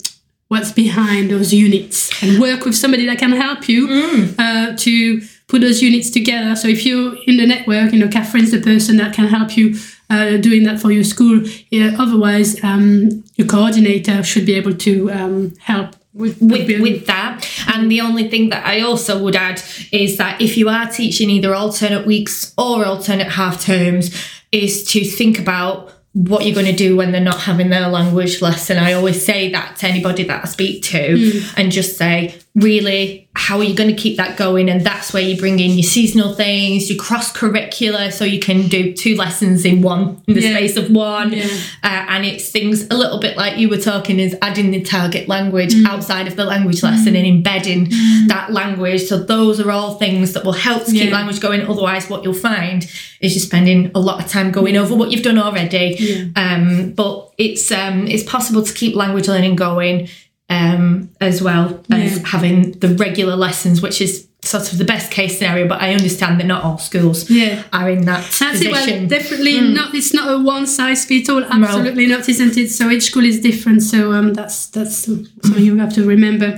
what's 0.48 0.72
behind 0.72 1.30
those 1.30 1.54
units 1.54 2.10
and 2.22 2.40
work 2.40 2.64
with 2.64 2.74
somebody 2.74 3.06
that 3.06 3.18
can 3.18 3.32
help 3.32 3.68
you 3.68 4.34
uh, 4.38 4.76
to 4.76 5.20
put 5.48 5.60
those 5.60 5.80
units 5.82 6.10
together. 6.10 6.56
So 6.56 6.68
if 6.68 6.84
you're 6.84 7.14
in 7.26 7.36
the 7.36 7.46
network, 7.46 7.92
you 7.92 7.98
know, 7.98 8.08
Catherine's 8.08 8.50
the 8.50 8.60
person 8.60 8.96
that 8.96 9.14
can 9.14 9.28
help 9.28 9.56
you 9.56 9.76
uh, 10.10 10.36
doing 10.38 10.64
that 10.64 10.80
for 10.80 10.90
your 10.90 11.04
school. 11.04 11.42
Yeah, 11.70 11.96
otherwise, 11.98 12.62
um, 12.64 13.24
your 13.36 13.46
coordinator 13.46 14.22
should 14.22 14.44
be 14.44 14.54
able 14.54 14.74
to 14.74 15.10
um, 15.12 15.54
help 15.60 15.96
with, 16.14 16.40
with, 16.40 16.80
with 16.80 17.06
that. 17.06 17.48
And 17.74 17.90
the 17.90 18.00
only 18.00 18.28
thing 18.28 18.50
that 18.50 18.66
I 18.66 18.80
also 18.80 19.22
would 19.22 19.36
add 19.36 19.62
is 19.92 20.18
that 20.18 20.40
if 20.40 20.56
you 20.56 20.68
are 20.68 20.88
teaching 20.88 21.30
either 21.30 21.54
alternate 21.54 22.06
weeks 22.06 22.52
or 22.58 22.84
alternate 22.84 23.28
half 23.28 23.62
terms, 23.62 24.14
is 24.52 24.84
to 24.84 25.02
think 25.02 25.38
about 25.38 25.90
what 26.12 26.44
you're 26.44 26.54
going 26.54 26.66
to 26.66 26.72
do 26.76 26.94
when 26.94 27.10
they're 27.10 27.22
not 27.22 27.40
having 27.40 27.70
their 27.70 27.88
language 27.88 28.42
lesson. 28.42 28.76
I 28.76 28.92
always 28.92 29.24
say 29.24 29.50
that 29.52 29.76
to 29.76 29.86
anybody 29.86 30.24
that 30.24 30.44
I 30.44 30.46
speak 30.46 30.82
to 30.84 31.16
hmm. 31.16 31.54
and 31.56 31.72
just 31.72 31.96
say, 31.96 32.38
really, 32.54 33.30
how 33.34 33.56
are 33.58 33.64
you 33.64 33.74
going 33.74 33.88
to 33.88 33.96
keep 33.96 34.18
that 34.18 34.36
going? 34.36 34.68
And 34.68 34.82
that's 34.84 35.12
where 35.14 35.22
you 35.22 35.38
bring 35.38 35.58
in 35.58 35.70
your 35.70 35.82
seasonal 35.82 36.34
things, 36.34 36.90
your 36.90 36.98
cross 37.02 37.32
curricular, 37.32 38.12
so 38.12 38.26
you 38.26 38.38
can 38.40 38.68
do 38.68 38.92
two 38.92 39.16
lessons 39.16 39.64
in 39.64 39.80
one, 39.80 40.22
in 40.28 40.34
the 40.34 40.42
Yeah. 40.42 40.50
space 40.56 40.76
of 40.76 40.90
one. 40.90 41.32
Yeah. 41.32 41.44
Uh, 41.82 42.04
and 42.10 42.26
it's 42.26 42.50
things 42.50 42.86
a 42.90 42.94
little 42.94 43.18
bit 43.18 43.38
like 43.38 43.56
you 43.58 43.70
were 43.70 43.78
talking 43.78 44.20
is 44.20 44.36
adding 44.42 44.70
the 44.70 44.82
target 44.82 45.28
language 45.28 45.72
Mm. 45.74 45.86
outside 45.86 46.26
of 46.28 46.36
the 46.36 46.44
language 46.44 46.82
lesson 46.82 47.16
and 47.16 47.26
embedding 47.26 47.90
that 48.28 48.52
language. 48.52 49.04
So 49.04 49.16
those 49.18 49.58
are 49.58 49.70
all 49.70 49.94
things 49.94 50.32
that 50.34 50.44
will 50.44 50.52
help 50.52 50.84
to 50.84 50.92
keep 50.92 51.04
Yeah. 51.08 51.12
language 51.16 51.40
going. 51.40 51.62
Otherwise, 51.62 52.10
what 52.10 52.22
you'll 52.22 52.34
find 52.34 52.86
is 53.22 53.34
you're 53.34 53.40
spending 53.40 53.90
a 53.94 54.00
lot 54.00 54.22
of 54.22 54.30
time 54.30 54.50
going 54.50 54.76
over 54.76 54.94
what 54.94 55.10
you've 55.10 55.22
done 55.22 55.38
already. 55.38 56.30
Um, 56.36 56.92
but 56.94 57.30
it's 57.38 57.72
um, 57.72 58.06
it's 58.08 58.22
possible 58.24 58.62
to 58.62 58.72
keep 58.74 58.94
language 58.94 59.26
learning 59.26 59.56
going 59.56 60.08
um, 60.56 61.08
as 61.20 61.36
well 61.46 61.66
as 61.90 62.12
Yeah. 62.18 62.26
having 62.34 62.56
the 62.82 62.88
regular 63.06 63.36
lessons, 63.46 63.76
which 63.84 64.00
is 64.06 64.12
sort 64.44 64.72
of 64.72 64.78
the 64.78 64.84
best 64.94 65.10
case 65.18 65.32
scenario. 65.38 65.64
But 65.72 65.80
I 65.86 65.88
understand 65.98 66.32
that 66.40 66.46
not 66.46 66.60
all 66.64 66.78
schools 66.78 67.18
Yeah. 67.30 67.62
are 67.72 67.88
in 67.96 68.04
that 68.10 68.22
That's 68.40 68.60
it. 68.60 68.70
Well, 68.72 68.80
position. 68.84 69.08
definitely 69.08 69.60
not. 69.78 69.94
It's 69.94 70.12
not 70.18 70.26
a 70.34 70.38
one 70.54 70.66
size 70.66 71.04
fits 71.04 71.28
all. 71.28 71.44
Absolutely 71.44 72.06
not, 72.06 72.28
isn't 72.28 72.56
it? 72.62 72.68
So 72.78 72.90
each 72.90 73.04
school 73.10 73.24
is 73.24 73.38
different. 73.40 73.82
So 73.92 73.98
um, 74.12 74.34
that's 74.34 74.66
that's 74.74 74.96
something 75.06 75.64
you 75.68 75.76
have 75.78 75.92
to 75.94 76.02
remember. 76.14 76.50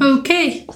Okay. 0.00 0.66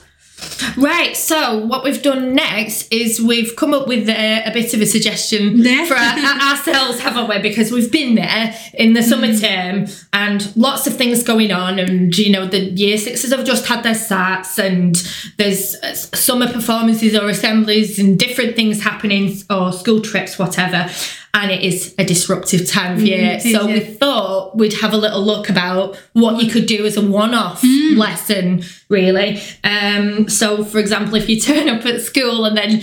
Right, 0.77 1.17
so 1.17 1.59
what 1.67 1.85
we've 1.85 2.03
done 2.03 2.35
next 2.35 2.93
is 2.93 3.21
we've 3.21 3.55
come 3.57 3.73
up 3.75 3.87
with 3.89 4.09
a, 4.09 4.43
a 4.45 4.53
bit 4.53 4.73
of 4.75 4.81
a 4.81 4.87
suggestion 4.87 5.59
Yeah. 5.59 5.85
for 5.87 5.95
our, 5.95 6.51
ourselves, 6.53 7.01
haven't 7.01 7.29
we? 7.29 7.39
Because 7.41 7.73
we've 7.73 7.91
been 7.91 8.15
there 8.15 8.55
in 8.75 8.93
the 8.95 9.03
summer 9.03 9.35
term 9.37 9.87
and 10.13 10.55
lots 10.57 10.87
of 10.87 10.97
things 10.97 11.23
going 11.23 11.53
on, 11.53 11.79
and 11.79 12.17
you 12.17 12.31
know, 12.31 12.47
the 12.47 12.61
year 12.61 12.99
sixes 12.99 13.33
have 13.33 13.45
just 13.45 13.67
had 13.67 13.83
their 13.83 13.95
SATs, 13.95 14.59
and 14.59 14.97
there's 15.39 15.75
uh, 15.77 15.95
summer 15.95 16.51
performances 16.53 17.15
or 17.17 17.29
assemblies 17.29 17.99
and 17.99 18.19
different 18.19 18.57
things 18.57 18.83
happening, 18.83 19.35
or 19.49 19.73
school 19.73 20.01
trips, 20.01 20.39
whatever. 20.39 20.89
And 21.33 21.51
it 21.51 21.63
is 21.63 21.95
a 21.97 22.05
disruptive 22.05 22.67
time 22.69 22.97
of 22.97 23.03
year. 23.03 23.37
is, 23.37 23.53
so 23.53 23.67
we 23.67 23.81
thought 23.81 24.57
we'd 24.57 24.73
have 24.81 24.93
a 24.93 24.97
little 24.97 25.23
look 25.25 25.49
about 25.49 25.97
what 26.13 26.43
you 26.43 26.51
could 26.51 26.67
do 26.67 26.85
as 26.85 26.97
a 26.97 27.01
one-off 27.03 27.63
Mm. 27.63 27.97
lesson 27.97 28.63
really 28.89 29.41
um 29.65 30.29
so 30.29 30.65
for 30.65 30.79
example 30.79 31.15
if 31.15 31.29
you 31.29 31.41
turn 31.41 31.69
up 31.69 31.85
at 31.87 32.01
school 32.01 32.45
and 32.45 32.57
then 32.57 32.83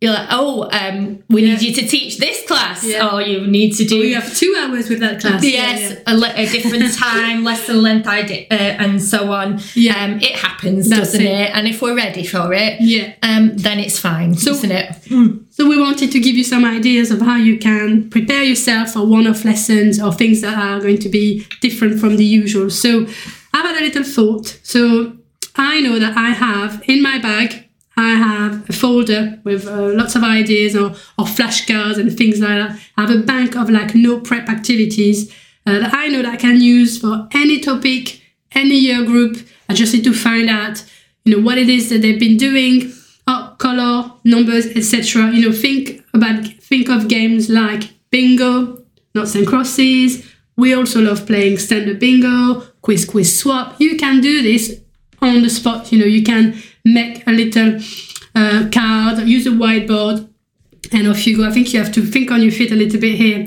you're 0.00 0.12
like 0.12 0.28
oh 0.30 0.68
um 0.70 1.22
we 1.28 1.42
need 1.42 1.60
you 1.60 1.72
to 1.74 1.84
teach 1.86 2.18
this 2.18 2.46
class 2.46 2.84
Yeah. 2.84 3.08
or 3.12 3.20
you 3.20 3.46
need 3.46 3.72
to 3.76 3.84
do 3.84 3.96
You 3.96 4.14
have 4.14 4.32
two 4.36 4.54
hours 4.56 4.88
with 4.88 5.00
that 5.00 5.20
class. 5.20 5.42
Yes, 5.42 5.80
Yeah, 5.80 5.88
yeah. 5.88 6.02
A, 6.06 6.14
le- 6.16 6.34
a 6.34 6.46
different 6.46 6.94
time, 7.06 7.42
lesson 7.44 7.82
length, 7.82 8.06
ide- 8.06 8.46
uh, 8.50 8.54
and 8.84 9.02
so 9.02 9.32
on. 9.32 9.60
Yeah. 9.74 10.04
Um, 10.04 10.20
it 10.20 10.36
happens, 10.36 10.88
That's 10.88 11.12
doesn't 11.12 11.20
it. 11.26 11.40
it. 11.48 11.50
And 11.54 11.66
if 11.66 11.82
we're 11.82 11.96
ready 11.96 12.24
for 12.24 12.52
it, 12.54 12.80
Yeah. 12.80 13.14
um, 13.22 13.56
then 13.56 13.78
it's 13.80 13.98
fine, 13.98 14.30
isn't 14.34 14.70
it? 14.70 14.88
So 15.50 15.68
we 15.68 15.80
wanted 15.80 16.12
to 16.12 16.20
give 16.20 16.36
you 16.36 16.44
some 16.44 16.64
ideas 16.64 17.10
of 17.10 17.20
how 17.20 17.36
you 17.36 17.58
can 17.58 18.08
prepare 18.10 18.44
yourself 18.44 18.92
for 18.92 19.04
one-off 19.04 19.44
lessons 19.44 20.00
or 20.00 20.12
things 20.12 20.40
that 20.42 20.56
are 20.56 20.78
going 20.80 20.98
to 20.98 21.08
be 21.08 21.44
different 21.60 21.98
from 21.98 22.16
the 22.16 22.24
usual. 22.24 22.70
So 22.70 23.06
I've 23.52 23.64
had 23.66 23.76
a 23.82 23.84
little 23.84 24.04
thought. 24.04 24.60
So 24.62 25.16
I 25.56 25.80
know 25.80 25.98
that 25.98 26.16
I 26.16 26.30
have 26.30 26.82
in 26.86 27.02
my 27.02 27.18
bag, 27.18 27.67
I 27.98 28.14
have 28.14 28.70
a 28.70 28.72
folder 28.72 29.40
with 29.42 29.66
uh, 29.66 29.88
lots 29.88 30.14
of 30.14 30.22
ideas 30.22 30.76
or, 30.76 30.90
or 31.18 31.24
flashcards 31.24 31.98
and 31.98 32.16
things 32.16 32.38
like 32.38 32.50
that. 32.50 32.80
I 32.96 33.02
have 33.02 33.10
a 33.10 33.24
bank 33.24 33.56
of 33.56 33.68
like 33.68 33.92
no 33.96 34.20
prep 34.20 34.48
activities 34.48 35.34
uh, 35.66 35.80
that 35.80 35.92
I 35.92 36.06
know 36.06 36.22
that 36.22 36.34
I 36.34 36.36
can 36.36 36.60
use 36.60 37.00
for 37.00 37.26
any 37.32 37.58
topic, 37.58 38.22
any 38.52 38.76
year 38.76 39.04
group. 39.04 39.44
I 39.68 39.74
just 39.74 39.92
need 39.92 40.04
to 40.04 40.14
find 40.14 40.48
out, 40.48 40.84
you 41.24 41.36
know, 41.36 41.42
what 41.44 41.58
it 41.58 41.68
is 41.68 41.90
that 41.90 42.02
they've 42.02 42.20
been 42.20 42.36
doing, 42.36 42.92
oh, 43.26 43.56
color, 43.58 44.12
numbers, 44.22 44.66
etc. 44.66 45.32
You 45.32 45.48
know, 45.48 45.52
think 45.52 46.04
about 46.14 46.46
think 46.46 46.88
of 46.88 47.08
games 47.08 47.50
like 47.50 47.90
bingo, 48.10 48.80
noughts 49.12 49.34
and 49.34 49.44
crosses. 49.44 50.24
We 50.56 50.72
also 50.72 51.00
love 51.00 51.26
playing 51.26 51.58
standard 51.58 51.98
bingo, 51.98 52.60
quiz 52.80 53.04
quiz 53.04 53.40
swap. 53.40 53.74
You 53.80 53.96
can 53.96 54.20
do 54.20 54.40
this 54.40 54.80
on 55.20 55.42
the 55.42 55.50
spot. 55.50 55.90
You 55.90 55.98
know, 55.98 56.06
you 56.06 56.22
can 56.22 56.62
make 56.94 57.26
a 57.26 57.32
little 57.32 57.80
uh, 58.34 58.68
card, 58.72 59.26
use 59.26 59.46
a 59.46 59.50
whiteboard, 59.50 60.28
and 60.92 61.08
off 61.08 61.26
you 61.26 61.36
go. 61.36 61.46
I 61.46 61.50
think 61.50 61.72
you 61.72 61.82
have 61.82 61.92
to 61.92 62.02
think 62.02 62.30
on 62.30 62.42
your 62.42 62.52
feet 62.52 62.72
a 62.72 62.76
little 62.76 63.00
bit 63.00 63.16
here. 63.16 63.46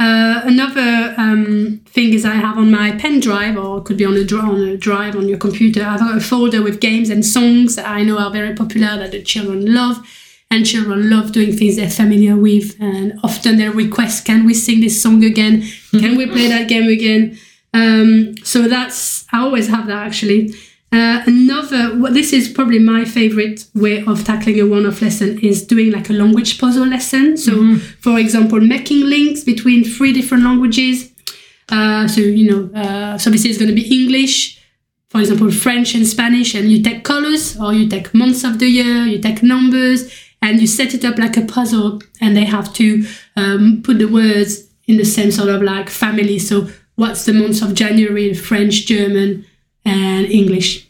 Uh, 0.00 0.40
another 0.44 1.14
um, 1.16 1.80
thing 1.86 2.12
is 2.12 2.24
I 2.24 2.34
have 2.34 2.58
on 2.58 2.70
my 2.70 2.92
pen 2.92 3.20
drive, 3.20 3.56
or 3.56 3.82
could 3.82 3.96
be 3.96 4.04
on 4.04 4.16
a, 4.16 4.24
on 4.36 4.60
a 4.68 4.76
drive 4.76 5.14
on 5.16 5.28
your 5.28 5.38
computer, 5.38 5.84
I've 5.84 6.00
got 6.00 6.16
a 6.16 6.20
folder 6.20 6.62
with 6.62 6.80
games 6.80 7.08
and 7.08 7.24
songs 7.24 7.76
that 7.76 7.86
I 7.86 8.02
know 8.02 8.18
are 8.18 8.30
very 8.30 8.54
popular 8.54 8.98
that 8.98 9.12
the 9.12 9.22
children 9.22 9.72
love. 9.72 10.04
And 10.50 10.66
children 10.66 11.08
love 11.08 11.32
doing 11.32 11.56
things 11.56 11.76
they're 11.76 11.88
familiar 11.88 12.36
with. 12.36 12.76
And 12.78 13.18
often 13.22 13.56
they 13.56 13.70
request, 13.70 14.26
can 14.26 14.44
we 14.44 14.52
sing 14.52 14.80
this 14.80 15.00
song 15.00 15.24
again? 15.24 15.62
Can 15.92 16.14
we 16.18 16.26
play 16.26 16.46
that 16.48 16.68
game 16.68 16.88
again? 16.90 17.38
Um, 17.72 18.36
so 18.44 18.68
that's, 18.68 19.24
I 19.32 19.38
always 19.38 19.68
have 19.68 19.86
that 19.86 20.06
actually. 20.06 20.52
Uh, 20.92 21.22
another, 21.26 21.98
well, 21.98 22.12
this 22.12 22.34
is 22.34 22.50
probably 22.50 22.78
my 22.78 23.04
favorite 23.06 23.64
way 23.74 24.04
of 24.04 24.24
tackling 24.24 24.60
a 24.60 24.66
one-off 24.66 25.00
lesson 25.00 25.38
is 25.38 25.66
doing 25.66 25.90
like 25.90 26.10
a 26.10 26.12
language 26.12 26.60
puzzle 26.60 26.86
lesson. 26.86 27.36
So, 27.38 27.52
mm-hmm. 27.52 27.76
for 28.00 28.18
example, 28.18 28.60
making 28.60 29.00
links 29.00 29.42
between 29.42 29.84
three 29.84 30.12
different 30.12 30.44
languages. 30.44 31.10
Uh, 31.70 32.06
so, 32.06 32.20
you 32.20 32.50
know, 32.50 32.78
uh, 32.78 33.16
so 33.16 33.30
this 33.30 33.46
is 33.46 33.56
going 33.56 33.70
to 33.70 33.74
be 33.74 34.02
English, 34.02 34.60
for 35.08 35.20
example, 35.20 35.50
French 35.50 35.94
and 35.94 36.06
Spanish, 36.06 36.54
and 36.54 36.70
you 36.70 36.82
take 36.82 37.04
colors 37.04 37.58
or 37.58 37.72
you 37.72 37.88
take 37.88 38.12
months 38.12 38.44
of 38.44 38.58
the 38.58 38.68
year, 38.68 39.06
you 39.06 39.18
take 39.18 39.42
numbers, 39.42 40.12
and 40.42 40.60
you 40.60 40.66
set 40.66 40.92
it 40.92 41.06
up 41.06 41.16
like 41.16 41.38
a 41.38 41.42
puzzle, 41.46 42.02
and 42.20 42.36
they 42.36 42.44
have 42.44 42.70
to 42.74 43.06
um, 43.36 43.80
put 43.82 43.98
the 43.98 44.08
words 44.08 44.68
in 44.86 44.98
the 44.98 45.04
same 45.04 45.30
sort 45.30 45.48
of 45.48 45.62
like 45.62 45.88
family. 45.88 46.38
So, 46.38 46.68
what's 46.96 47.24
the 47.24 47.32
month 47.32 47.62
of 47.62 47.74
January 47.74 48.28
in 48.28 48.34
French, 48.34 48.84
German, 48.84 49.46
and 49.84 50.26
English, 50.26 50.88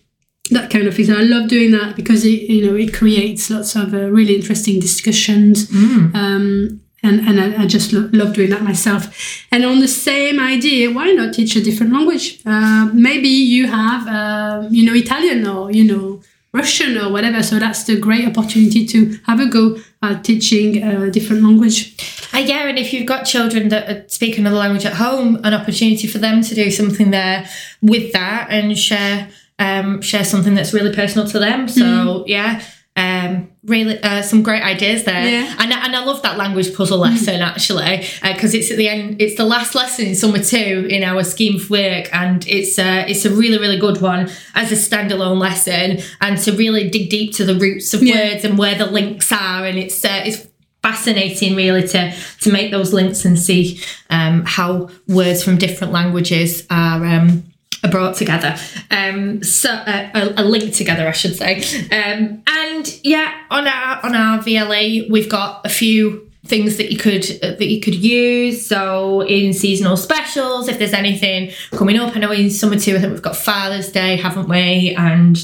that 0.51 0.71
kind 0.71 0.87
of 0.87 0.95
thing. 0.95 1.07
So 1.07 1.19
I 1.19 1.23
love 1.23 1.49
doing 1.49 1.73
that 1.73 1.97
because 1.97 2.25
it 2.25 2.43
you 2.51 2.67
know 2.67 2.77
it 2.77 2.93
creates 2.95 3.51
lots 3.51 3.75
of 3.77 3.95
uh, 3.95 4.11
really 4.11 4.35
interesting 4.37 4.81
discussions. 4.81 5.69
Mm. 5.69 6.15
Um, 6.15 6.81
and, 7.05 7.21
and 7.21 7.41
I, 7.41 7.63
I 7.63 7.67
just 7.67 7.93
lo- 7.93 8.09
love 8.13 8.35
doing 8.35 8.51
that 8.51 8.63
myself. 8.63 9.45
And 9.51 9.65
on 9.65 9.81
the 9.81 9.89
same 9.89 10.39
idea, 10.39 10.91
why 10.91 11.11
not 11.13 11.35
teach 11.35 11.57
a 11.57 11.63
different 11.63 11.93
language? 11.93 12.41
Uh, 12.47 12.91
maybe 12.93 13.29
you 13.29 13.67
have, 13.67 14.07
uh, 14.07 14.69
you 14.71 14.87
know, 14.87 14.95
Italian 14.95 15.47
or, 15.47 15.73
you 15.73 15.85
know, 15.85 16.23
Russian 16.53 16.97
or 16.97 17.11
whatever. 17.11 17.43
So 17.43 17.59
that's 17.59 17.85
the 17.85 17.99
great 17.99 18.27
opportunity 18.29 18.87
to 18.87 19.19
have 19.27 19.41
a 19.41 19.47
go 19.47 19.79
at 20.03 20.25
teaching 20.25 20.83
a 20.83 21.11
different 21.11 21.43
language. 21.43 21.95
Uh, 22.35 22.39
yeah, 22.39 22.67
and 22.67 22.79
if 22.79 22.93
you've 22.93 23.07
got 23.07 23.25
children 23.25 23.69
that 23.69 24.11
speak 24.11 24.39
another 24.39 24.57
language 24.57 24.85
at 24.85 24.95
home, 24.95 25.41
an 25.45 25.55
opportunity 25.55 26.07
for 26.07 26.19
them 26.19 26.43
to 26.43 26.55
do 26.55 26.71
something 26.71 27.11
there 27.11 27.49
with 27.81 28.13
that 28.13 28.49
and 28.51 28.79
share 28.79 29.29
um, 29.59 30.03
share 30.03 30.25
something 30.25 30.55
that's 30.55 30.73
really 30.73 30.95
personal 30.95 31.29
to 31.29 31.39
them. 31.39 31.69
So 31.69 31.83
mm-hmm. 31.83 32.29
yeah, 32.29 32.63
um, 32.95 33.51
really 33.65 34.03
uh, 34.03 34.21
some 34.21 34.43
great 34.43 34.63
ideas 34.63 35.05
there 35.05 35.27
yeah. 35.27 35.57
and, 35.59 35.73
and 35.73 35.97
I 35.97 36.05
love 36.05 36.21
that 36.23 36.37
language 36.37 36.75
puzzle 36.75 36.99
lesson 36.99 37.41
mm. 37.41 37.47
actually 37.47 38.07
because 38.23 38.55
uh, 38.55 38.59
it's 38.59 38.71
at 38.71 38.77
the 38.77 38.89
end 38.89 39.21
it's 39.21 39.37
the 39.37 39.45
last 39.45 39.75
lesson 39.75 40.07
in 40.07 40.15
summer 40.15 40.43
two 40.43 40.87
in 40.91 41.03
our 41.03 41.25
scheme 41.25 41.57
of 41.57 41.71
work 41.71 42.13
and 42.13 42.47
it's 42.47 42.79
uh, 42.79 43.05
it's 43.09 43.25
a 43.25 43.31
really 43.31 43.59
really 43.59 43.79
good 43.79 44.03
one 44.03 44.31
as 44.55 44.73
a 44.73 44.75
standalone 44.75 45.39
lesson 45.39 46.01
and 46.21 46.39
to 46.39 46.53
really 46.53 46.91
dig 46.91 47.09
deep 47.09 47.33
to 47.35 47.45
the 47.45 47.55
roots 47.55 47.95
of 47.95 48.03
yeah. 48.03 48.33
words 48.33 48.45
and 48.45 48.59
where 48.59 48.75
the 48.75 48.87
links 48.87 49.33
are 49.33 49.65
and 49.65 49.79
it's 49.79 50.05
uh, 50.05 50.23
it's 50.25 50.47
fascinating 50.83 51.57
really 51.57 51.87
to 51.87 52.13
to 52.41 52.53
make 52.53 52.73
those 52.73 52.93
links 52.93 53.25
and 53.25 53.39
see 53.39 53.81
um, 54.11 54.45
how 54.45 54.91
words 55.09 55.43
from 55.43 55.57
different 55.57 55.93
languages 55.93 56.67
are 56.69 57.05
um, 57.07 57.45
are 57.85 57.91
brought 57.91 58.17
together. 58.17 58.57
Um, 58.91 59.43
so 59.43 59.71
uh, 59.71 60.33
a, 60.37 60.45
link 60.45 60.75
together, 60.75 61.09
I 61.09 61.13
should 61.13 61.37
say. 61.37 61.63
Um, 61.91 62.43
and 62.47 63.01
yeah, 63.03 63.33
on 63.51 63.67
our 63.67 64.05
on 64.05 64.15
our 64.15 64.39
VLE, 64.39 65.11
we've 65.11 65.29
got 65.29 65.67
a 65.67 65.69
few 65.69 66.31
things 66.45 66.77
that 66.77 66.91
you 66.91 66.99
could 66.99 67.25
uh, 67.43 67.53
that 67.53 67.69
you 67.69 67.81
could 67.81 67.95
use. 67.95 68.67
So 68.67 69.23
in 69.23 69.53
seasonal 69.53 69.97
specials, 69.97 70.69
if 70.69 70.79
there's 70.79 70.93
anything 70.93 71.53
coming 71.73 71.99
up, 71.99 72.17
I 72.17 72.21
know 72.21 72.33
in 72.33 72.51
summer 72.51 72.79
too, 72.79 72.97
I 72.97 73.01
think 73.01 73.13
we've 73.13 73.23
got 73.23 73.37
Father's 73.37 73.91
Day, 73.91 74.17
haven't 74.17 74.49
we? 74.49 74.95
And 74.97 75.39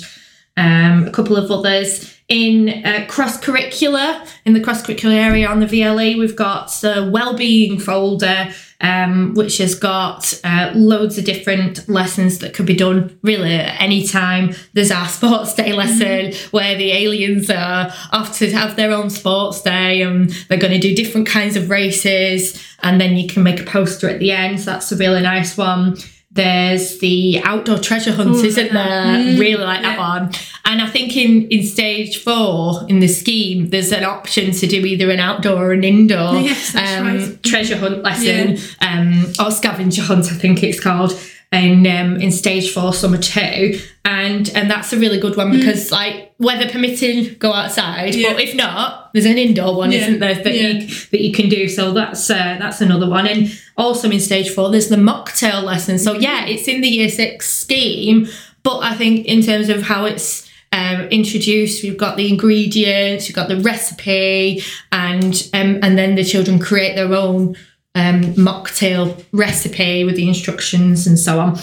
um, 0.57 1.07
a 1.07 1.11
couple 1.11 1.37
of 1.37 1.51
others 1.51 2.18
in 2.29 2.85
uh, 2.85 3.07
cross 3.09 3.41
curricular 3.41 4.29
in 4.45 4.53
the 4.53 4.61
cross 4.61 4.83
curricular 4.83 5.15
area 5.15 5.49
on 5.49 5.61
the 5.61 5.67
VLE. 5.67 6.19
We've 6.19 6.37
got 6.37 6.71
the 6.81 7.09
well-being 7.11 7.81
folder 7.81 8.53
um, 8.81 9.35
which 9.35 9.59
has 9.59 9.75
got 9.75 10.39
uh, 10.45 10.71
loads 10.75 11.19
of 11.19 11.25
different 11.25 11.89
lessons 11.89 12.39
that 12.39 12.55
could 12.55 12.67
be 12.67 12.77
done 12.77 13.19
really 13.23 13.55
at 13.55 13.81
any 13.81 14.07
time. 14.07 14.55
There's 14.73 14.91
our 14.91 15.09
sports 15.09 15.55
day 15.55 15.73
lesson 15.73 16.07
mm-hmm. 16.07 16.57
where 16.57 16.77
the 16.77 16.93
aliens 16.93 17.51
are 17.51 17.93
off 18.13 18.39
to 18.39 18.51
have 18.53 18.77
their 18.77 18.93
own 18.93 19.11
sports 19.11 19.63
day 19.63 20.03
and 20.03 20.31
they're 20.49 20.59
going 20.59 20.73
to 20.73 20.79
do 20.79 20.95
different 20.95 21.27
kinds 21.27 21.57
of 21.57 21.71
races. 21.71 22.65
And 22.83 23.01
then 23.01 23.17
you 23.17 23.29
can 23.29 23.43
make 23.43 23.61
a 23.61 23.65
poster 23.65 24.09
at 24.09 24.21
the 24.21 24.31
end. 24.31 24.61
So 24.61 24.73
that's 24.73 24.93
a 24.93 24.97
really 24.97 25.23
nice 25.23 25.57
one. 25.57 25.97
There's 26.39 26.99
the 27.01 27.41
outdoor 27.43 27.79
treasure 27.79 28.13
hunt, 28.13 28.37
Ooh, 28.37 28.45
isn't 28.45 28.73
there? 28.73 29.05
Mm, 29.05 29.41
really 29.41 29.65
like 29.65 29.83
yeah. 29.83 29.97
that 29.97 29.99
one. 29.99 30.31
And 30.65 30.81
I 30.81 30.87
think 30.87 31.17
in, 31.17 31.49
in 31.49 31.65
stage 31.65 32.23
four 32.23 32.87
in 32.89 33.01
the 33.01 33.09
scheme, 33.09 33.71
there's 33.71 33.91
an 33.91 34.05
option 34.05 34.53
to 34.53 34.67
do 34.69 34.87
either 34.87 35.11
an 35.11 35.19
outdoor 35.19 35.71
or 35.71 35.73
an 35.73 35.83
indoor 35.83 36.35
yes, 36.35 36.77
um, 36.77 37.07
right. 37.07 37.43
treasure 37.43 37.77
hunt 37.77 38.05
lesson 38.05 38.57
yeah. 38.57 39.01
um, 39.01 39.33
or 39.45 39.51
scavenger 39.51 40.03
hunt, 40.03 40.27
I 40.27 40.37
think 40.37 40.63
it's 40.63 40.79
called 40.79 41.13
in 41.51 41.87
um, 41.87 42.17
in 42.17 42.31
stage 42.31 42.73
four 42.73 42.93
summer 42.93 43.17
two 43.17 43.81
and 44.05 44.51
and 44.51 44.71
that's 44.71 44.93
a 44.93 44.99
really 44.99 45.19
good 45.19 45.35
one 45.35 45.51
mm. 45.51 45.59
because 45.59 45.89
mm. 45.89 45.93
like 45.93 46.35
weather 46.39 46.69
permitting 46.69 47.35
go 47.39 47.53
outside 47.53 48.15
yeah. 48.15 48.33
but 48.33 48.43
if 48.43 48.55
not 48.55 49.11
there's 49.15 49.25
an 49.25 49.39
indoor 49.39 49.75
one 49.75 49.91
yeah. 49.91 50.01
isn't 50.01 50.19
there 50.19 50.35
that 50.35 50.55
yeah. 50.55 50.69
you 50.69 50.87
that 50.87 51.23
you 51.23 51.33
can 51.33 51.49
do 51.49 51.67
so 51.67 51.93
that's 51.93 52.29
uh, 52.29 52.57
that's 52.59 52.83
another 52.83 53.09
one 53.09 53.27
and 53.27 53.59
also 53.79 54.11
in 54.11 54.21
stage 54.21 54.51
four 54.51 54.71
there's 54.71 54.91
the 54.91 54.97
mocktail 54.97 55.63
lesson 55.63 55.99
so 55.99 56.13
yeah 56.13 56.45
it's 56.45 56.69
in 56.69 56.83
the 56.83 56.89
year 56.89 57.09
six 57.09 57.49
scheme 57.49 58.29
but 58.63 58.81
I 58.81 58.95
think 58.95 59.25
in 59.25 59.41
terms 59.41 59.71
of 59.71 59.83
how 59.83 60.05
it's 60.05 60.49
um, 60.73 61.03
introduced. 61.09 61.83
We've 61.83 61.97
got 61.97 62.19
the 62.19 62.29
ingredients, 62.29 63.27
you've 63.29 63.37
got 63.37 63.49
the 63.49 63.61
recipe, 63.61 64.63
and 64.93 65.49
um, 65.55 65.79
and 65.83 65.97
then 65.97 66.15
the 66.15 66.25
children 66.25 66.59
create 66.59 66.95
their 66.95 67.15
own 67.15 67.57
um, 67.99 68.23
mocktail 68.35 69.25
recipe 69.33 70.05
with 70.05 70.17
the 70.17 70.29
instructions 70.29 71.07
and 71.07 71.19
so 71.19 71.41
on. 71.41 71.59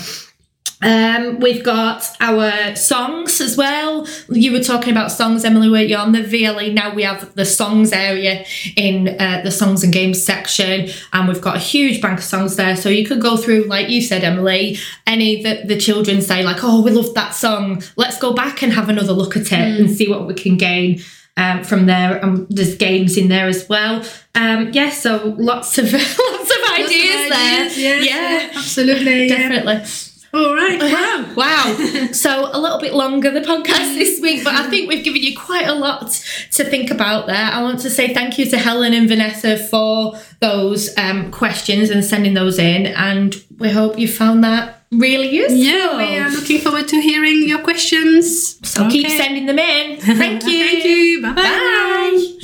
Um, 0.81 1.39
we've 1.39 1.63
got 1.63 2.05
our 2.19 2.75
songs 2.75 3.39
as 3.39 3.55
well. 3.55 4.05
You 4.29 4.51
were 4.51 4.61
talking 4.61 4.91
about 4.91 5.09
songs, 5.09 5.45
Emilie, 5.45 5.69
were 5.69 5.79
you 5.79 5.95
on 5.95 6.11
the 6.11 6.19
VLE? 6.19 6.73
Now 6.73 6.93
we 6.93 7.03
have 7.03 7.33
the 7.35 7.45
songs 7.45 7.93
area 7.93 8.45
in 8.75 9.19
uh, 9.19 9.41
the 9.43 9.51
songs 9.51 9.83
and 9.83 9.93
games 9.93 10.21
section, 10.23 10.89
and 11.13 11.27
we've 11.27 11.41
got 11.41 11.55
a 11.55 11.59
huge 11.59 12.01
bank 12.01 12.19
of 12.19 12.25
songs 12.25 12.57
there. 12.57 12.75
So 12.75 12.89
you 12.89 13.05
could 13.07 13.21
go 13.21 13.37
through, 13.37 13.63
like 13.63 13.89
you 13.89 14.01
said, 14.01 14.23
Emilie, 14.23 14.77
any 15.07 15.41
that 15.43 15.69
the 15.69 15.77
children 15.77 16.21
say, 16.21 16.43
like, 16.43 16.57
oh, 16.61 16.83
we 16.83 16.91
love 16.91 17.13
that 17.15 17.33
song. 17.33 17.81
Let's 17.95 18.19
go 18.19 18.33
back 18.33 18.61
and 18.61 18.73
have 18.73 18.89
another 18.89 19.13
look 19.13 19.37
at 19.37 19.43
it 19.43 19.49
mm. 19.51 19.79
and 19.79 19.89
see 19.89 20.09
what 20.09 20.27
we 20.27 20.33
can 20.33 20.57
gain 20.57 21.01
um, 21.37 21.63
from 21.63 21.85
there. 21.85 22.17
And 22.17 22.47
there's 22.49 22.75
games 22.75 23.17
in 23.17 23.27
there 23.27 23.47
as 23.47 23.67
well. 23.69 24.03
Um, 24.35 24.71
yeah, 24.73 24.89
so 24.89 25.35
lots 25.37 25.77
of 25.77 25.85
lots 25.93 26.03
of 26.03 26.73
ideas, 26.73 26.81
of 26.81 26.81
ideas 26.81 27.29
there. 27.29 27.69
Yes, 27.79 28.05
yeah, 28.05 28.49
absolutely, 28.57 29.27
definitely. 29.27 29.73
Yeah. 29.73 29.87
All 30.35 30.53
right. 30.53 30.81
Wow. 30.81 31.33
wow. 31.37 32.07
so 32.11 32.49
a 32.51 32.59
little 32.59 32.79
bit 32.79 32.93
longer 32.93 33.31
the 33.31 33.39
podcast 33.39 33.95
this 33.95 34.19
week, 34.19 34.43
but 34.43 34.53
I 34.53 34.69
think 34.69 34.89
we've 34.89 35.03
given 35.03 35.23
you 35.23 35.37
quite 35.37 35.65
a 35.65 35.73
lot 35.73 36.11
to 36.51 36.65
think 36.65 36.91
about 36.91 37.27
there. 37.27 37.37
I 37.37 37.61
want 37.61 37.79
to 37.81 37.89
say 37.89 38.13
thank 38.13 38.37
you 38.37 38.45
to 38.49 38.57
Helen 38.57 38.93
and 38.93 39.07
Vanessa 39.07 39.57
for 39.57 40.19
those 40.41 40.95
um, 40.97 41.31
questions 41.31 41.89
and 41.89 42.03
sending 42.03 42.33
those 42.33 42.59
in, 42.59 42.87
and 42.87 43.33
we 43.59 43.69
hope 43.69 43.97
you 43.97 44.09
found 44.09 44.43
that 44.43 44.74
really 44.91 45.29
useful. 45.29 45.57
Yeah, 45.57 45.97
we 45.97 46.17
are 46.17 46.29
looking 46.29 46.59
forward 46.59 46.87
to 46.89 47.01
hearing 47.01 47.47
your 47.47 47.59
questions. 47.59 48.59
So 48.67 48.85
okay. 48.85 49.03
keep 49.03 49.09
sending 49.09 49.45
them 49.45 49.59
in. 49.59 49.97
Thank 50.01 50.45
you. 50.45 50.65
Thank 50.65 50.85
you. 50.85 51.21
Bye-bye. 51.21 51.41
Bye. 51.43 52.35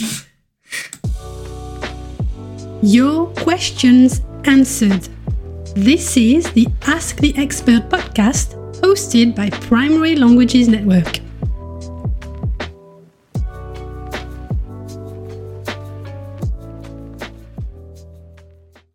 Your 2.83 3.27
questions 3.35 4.21
answered. 4.45 5.07
This 5.75 6.17
is 6.17 6.51
the 6.51 6.67
Ask 6.87 7.17
the 7.17 7.33
Expert 7.37 7.89
podcast 7.89 8.55
hosted 8.81 9.35
by 9.35 9.49
Primary 9.51 10.15
Languages 10.15 10.67
Network. 10.67 11.19